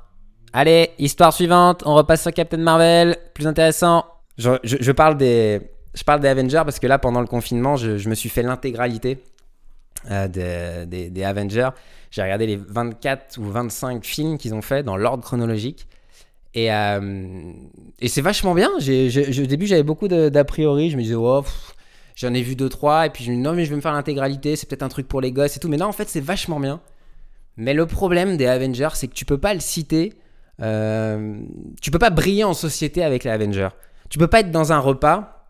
Allez, 0.53 0.91
histoire 0.99 1.33
suivante, 1.33 1.83
on 1.85 1.95
repasse 1.95 2.23
sur 2.23 2.33
Captain 2.33 2.57
Marvel, 2.59 3.17
plus 3.35 3.47
intéressant. 3.47 4.05
Je, 4.39 4.93
parle, 4.93 5.17
des, 5.17 5.61
je 5.95 6.03
parle 6.05 6.21
des 6.21 6.29
Avengers 6.29 6.63
parce 6.65 6.79
que 6.79 6.87
là, 6.87 6.99
pendant 6.99 7.21
le 7.21 7.27
confinement, 7.27 7.77
je, 7.77 8.09
me 8.09 8.15
suis 8.15 8.29
fait 8.29 8.43
l'intégralité 8.43 9.23
euh, 10.11 10.29
des, 10.87 11.11
des- 11.11 11.25
Avengers. 11.25 11.71
J'ai 12.11 12.23
regardé 12.23 12.47
les 12.47 12.57
24 12.57 13.39
ou 13.39 13.45
25 13.45 14.05
films 14.05 14.39
qu'ils 14.39 14.55
ont 14.55 14.63
fait 14.63 14.83
dans 14.83 14.97
l'ordre 14.97 15.25
chronologique. 15.25 15.87
Et, 16.55 16.73
euh, 16.73 17.53
et 18.01 18.07
c'est 18.09 18.21
vachement 18.21 18.55
bien. 18.55 18.71
J'ai- 18.79 19.11
j'ai- 19.11 19.43
au 19.43 19.47
début, 19.47 19.67
j'avais 19.67 19.83
beaucoup 19.83 20.07
d'a 20.09 20.45
priori. 20.45 20.91
Je 20.91 20.97
me 20.97 21.03
disais, 21.03 21.15
oh, 21.17 21.45
j'en 22.15 22.33
ai 22.35 22.43
vu 22.43 22.55
deux, 22.55 22.69
trois. 22.69 23.07
Et 23.07 23.11
puis 23.11 23.25
je 23.25 23.31
me 23.31 23.37
dis, 23.37 23.43
non, 23.43 23.55
mais 23.55 23.65
je 23.65 23.71
vais 23.71 23.77
me 23.77 23.81
faire 23.81 23.93
l'intégralité. 23.93 24.55
C'est 24.57 24.69
peut-être 24.69 24.83
un 24.85 24.89
truc 24.89 25.09
pour 25.09 25.21
les 25.21 25.33
gosses 25.33 25.57
et 25.57 25.61
tout. 25.61 25.69
Mais 25.69 25.77
non, 25.77 25.87
en 25.87 25.93
fait, 25.93 26.09
c'est 26.09 26.21
vachement 26.21 26.61
bien. 26.61 26.81
Mais 27.57 27.75
le 27.75 27.87
problème 27.87 28.37
des 28.37 28.47
Avengers, 28.47 28.91
c'est 28.95 29.09
que 29.09 29.15
tu 29.15 29.25
peux 29.25 29.39
pas 29.39 29.55
le 29.55 29.61
citer. 29.61 30.15
euh, 30.63 31.41
tu 31.81 31.91
peux 31.91 31.99
pas 31.99 32.11
briller 32.11 32.45
en 32.45 32.55
société 32.55 33.03
avec 33.03 33.25
les 33.25 33.31
Avengers. 33.31 33.71
Tu 34.09 34.19
peux 34.19 34.27
pas 34.27 34.41
être 34.41 34.51
dans 34.51 34.73
un 34.73 34.79
repas 34.79 35.49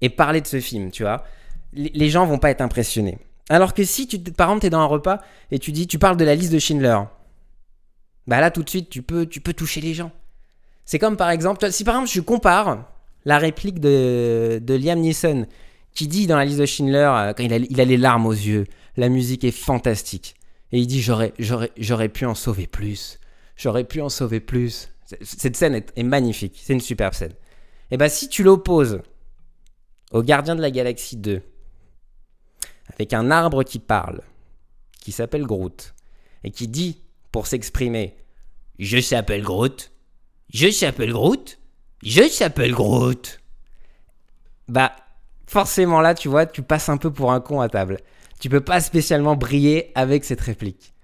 et 0.00 0.08
parler 0.08 0.40
de 0.40 0.46
ce 0.46 0.60
film, 0.60 0.90
tu 0.90 1.02
vois. 1.02 1.24
Les, 1.72 2.10
gens 2.10 2.26
vont 2.26 2.38
pas 2.38 2.50
être 2.50 2.60
impressionnés. 2.60 3.18
Alors 3.48 3.74
que 3.74 3.84
si, 3.84 4.06
tu, 4.06 4.18
par 4.18 4.48
exemple, 4.48 4.62
tu 4.62 4.66
es 4.66 4.70
dans 4.70 4.80
un 4.80 4.86
repas 4.86 5.20
et 5.50 5.58
tu 5.58 5.70
dis, 5.72 5.86
tu 5.86 5.98
parles 5.98 6.16
de 6.16 6.24
la 6.24 6.34
liste 6.34 6.52
de 6.52 6.58
Schindler. 6.58 6.98
Bah 8.26 8.40
là, 8.40 8.50
tout 8.50 8.62
de 8.62 8.68
suite, 8.68 8.90
tu 8.90 9.02
peux, 9.02 9.26
toucher 9.26 9.80
les 9.80 9.94
gens. 9.94 10.10
C'est 10.84 10.98
comme 10.98 11.16
par 11.16 11.30
exemple, 11.30 11.70
si 11.70 11.84
par 11.84 11.94
exemple 11.94 12.10
je 12.10 12.20
compare 12.20 12.90
la 13.24 13.38
réplique 13.38 13.78
de, 13.78 14.60
de 14.62 14.74
Liam 14.74 14.98
Neeson 14.98 15.46
qui 15.94 16.08
dit 16.08 16.26
dans 16.26 16.36
la 16.36 16.44
liste 16.44 16.58
de 16.58 16.66
Schindler, 16.66 17.10
euh, 17.12 17.32
quand 17.32 17.44
il 17.44 17.80
a 17.80 17.84
les 17.84 17.96
larmes 17.96 18.26
aux 18.26 18.32
yeux, 18.32 18.66
la 18.96 19.08
musique 19.08 19.44
est 19.44 19.50
fantastique. 19.50 20.34
Et 20.72 20.78
il 20.78 20.86
dit 20.86 21.02
j'aurais, 21.02 21.32
j'aurais, 21.38 22.08
pu 22.08 22.24
en 22.26 22.34
sauver 22.34 22.66
plus. 22.66 23.18
J'aurais 23.56 23.84
pu 23.84 24.00
en 24.00 24.08
sauver 24.08 24.40
plus. 24.40 24.90
Cette 25.22 25.56
scène 25.56 25.74
est, 25.74 25.92
est 25.96 26.02
magnifique. 26.02 26.60
C'est 26.62 26.72
une 26.72 26.80
superbe 26.80 27.14
scène. 27.14 27.34
Et 27.90 27.96
bah 27.96 28.08
si 28.08 28.28
tu 28.28 28.42
l'opposes 28.42 29.00
au 30.12 30.22
Gardien 30.22 30.54
de 30.54 30.60
la 30.60 30.70
Galaxie 30.70 31.16
2, 31.16 31.42
avec 32.94 33.12
un 33.12 33.30
arbre 33.30 33.62
qui 33.62 33.78
parle, 33.78 34.20
qui 35.00 35.12
s'appelle 35.12 35.44
Groot, 35.44 35.94
et 36.44 36.50
qui 36.50 36.68
dit, 36.68 37.02
pour 37.32 37.46
s'exprimer, 37.46 38.16
Je 38.78 39.00
s'appelle 39.00 39.42
Groot, 39.42 39.92
je 40.52 40.70
s'appelle 40.70 41.12
Groot, 41.12 41.58
je 42.02 42.28
s'appelle 42.28 42.72
Groot. 42.72 43.40
Bah, 44.68 44.92
forcément 45.46 46.00
là, 46.00 46.14
tu 46.14 46.28
vois, 46.28 46.46
tu 46.46 46.62
passes 46.62 46.88
un 46.88 46.96
peu 46.96 47.12
pour 47.12 47.32
un 47.32 47.40
con 47.40 47.60
à 47.60 47.68
table. 47.68 47.98
Tu 48.40 48.48
peux 48.48 48.62
pas 48.62 48.80
spécialement 48.80 49.36
briller 49.36 49.92
avec 49.94 50.24
cette 50.24 50.40
réplique. 50.40 50.94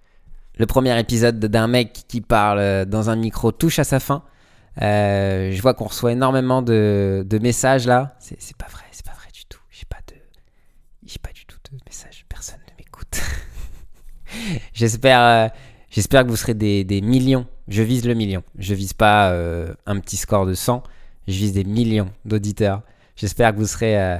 Le 0.57 0.64
premier 0.64 0.99
épisode 0.99 1.38
d'un 1.38 1.66
mec 1.66 2.05
qui 2.09 2.23
parle 2.23 2.59
euh, 2.59 2.85
dans 2.87 3.11
un 3.11 3.16
micro 3.16 3.52
touche 3.52 3.78
à 3.78 3.85
sa 3.85 4.00
fin. 4.00 4.25
Euh, 4.81 5.52
je 5.52 5.61
vois 5.61 5.75
qu'on 5.75 5.85
reçoit 5.85 6.12
énormément 6.12 6.62
de, 6.62 7.26
messages 7.43 7.87
là. 7.87 8.16
C'est 8.21 8.57
pas 8.57 8.69
vrai, 8.71 8.85
c'est 8.90 9.05
pas 9.05 9.12
vrai 9.12 9.28
du 9.35 9.45
tout. 9.45 9.61
J'ai 9.71 9.85
pas 9.87 9.99
de, 10.09 10.14
pas 11.19 11.33
du 11.35 11.45
tout 11.45 11.59
de 11.71 11.78
messages. 11.87 12.25
Personne 12.26 12.61
ne 12.71 12.83
m'écoute. 12.83 13.21
J'espère, 14.73 15.21
euh, 15.21 15.49
j'espère 15.90 16.25
que 16.25 16.31
vous 16.31 16.37
serez 16.37 16.55
des, 16.55 17.00
millions. 17.02 17.47
Je 17.69 17.83
vise 17.83 18.07
le 18.07 18.14
million. 18.14 18.43
Je 18.59 18.73
vise 18.73 18.95
pas 18.95 19.31
un 19.87 20.00
petit 20.00 20.16
score 20.16 20.47
de 20.47 20.55
100. 20.55 20.83
Je 21.28 21.33
vise 21.35 21.52
des 21.52 21.64
millions 21.64 22.11
d'auditeurs. 22.25 22.81
J'espère 23.14 23.52
que 23.52 23.59
vous 23.59 23.66
serez, 23.66 24.19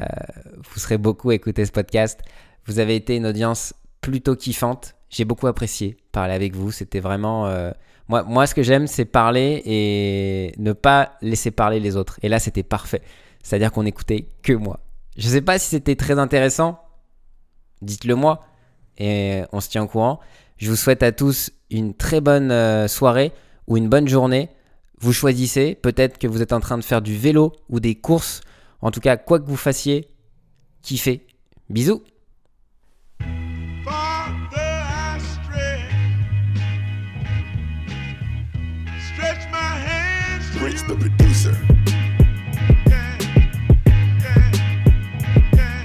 vous 0.59 0.81
serez 0.81 0.99
beaucoup 0.99 1.31
à 1.31 1.35
écouter 1.35 1.65
ce 1.65 1.73
podcast. 1.73 2.21
Vous 2.67 2.79
avez 2.79 2.97
été 2.97 3.17
une 3.17 3.27
audience 3.27 3.75
plutôt 4.01 4.37
kiffante. 4.37 4.95
J'ai 5.09 5.25
beaucoup 5.25 5.47
apprécié 5.47 5.97
parler 6.13 6.35
avec 6.35 6.55
vous. 6.55 6.73
C'était 6.73 7.01
vraiment. 7.01 7.47
euh, 7.47 7.71
moi, 8.09 8.23
moi, 8.25 8.47
ce 8.47 8.55
que 8.55 8.63
j'aime, 8.63 8.87
c'est 8.87 9.05
parler 9.05 9.63
et 9.65 10.53
ne 10.59 10.73
pas 10.73 11.13
laisser 11.23 11.51
parler 11.51 11.81
les 11.81 11.97
autres. 11.97 12.19
Et 12.23 12.29
là, 12.29 12.39
c'était 12.39 12.63
parfait. 12.63 13.03
C'est-à-dire 13.43 13.73
qu'on 13.73 13.87
écoutait 13.87 14.29
que 14.43 14.53
moi. 14.53 14.81
Je 15.17 15.29
sais 15.29 15.41
pas 15.41 15.59
si 15.59 15.69
c'était 15.69 15.97
très 15.97 16.19
intéressant. 16.19 16.81
Dites-le 17.83 18.15
moi. 18.15 18.45
Et 18.99 19.43
on 19.53 19.61
se 19.61 19.69
tient 19.69 19.85
au 19.85 19.89
courant. 19.89 20.21
Je 20.57 20.71
vous 20.71 20.77
souhaite 20.77 21.03
à 21.03 21.13
tous 21.13 21.53
une 21.71 21.95
très 21.95 22.21
bonne 22.21 22.51
euh, 22.51 22.89
soirée 22.89 23.33
ou 23.67 23.77
une 23.77 23.89
bonne 23.89 24.09
journée. 24.09 24.49
Vous 24.99 25.13
choisissez. 25.13 25.75
Peut-être 25.75 26.19
que 26.19 26.27
vous 26.27 26.43
êtes 26.43 26.53
en 26.53 26.61
train 26.61 26.79
de 26.79 26.85
faire 26.85 27.03
du 27.03 27.17
vélo 27.17 27.53
ou 27.69 27.79
des 27.81 27.95
courses. 27.95 28.41
En 28.81 28.91
tout 28.91 29.01
cas, 29.01 29.17
quoi 29.17 29.39
que 29.39 29.47
vous 29.47 29.57
fassiez, 29.57 30.09
kiffez. 30.83 31.27
Bisous. 31.71 32.03
Alex 40.77 40.83
the 40.89 40.97
producer. 40.97 41.76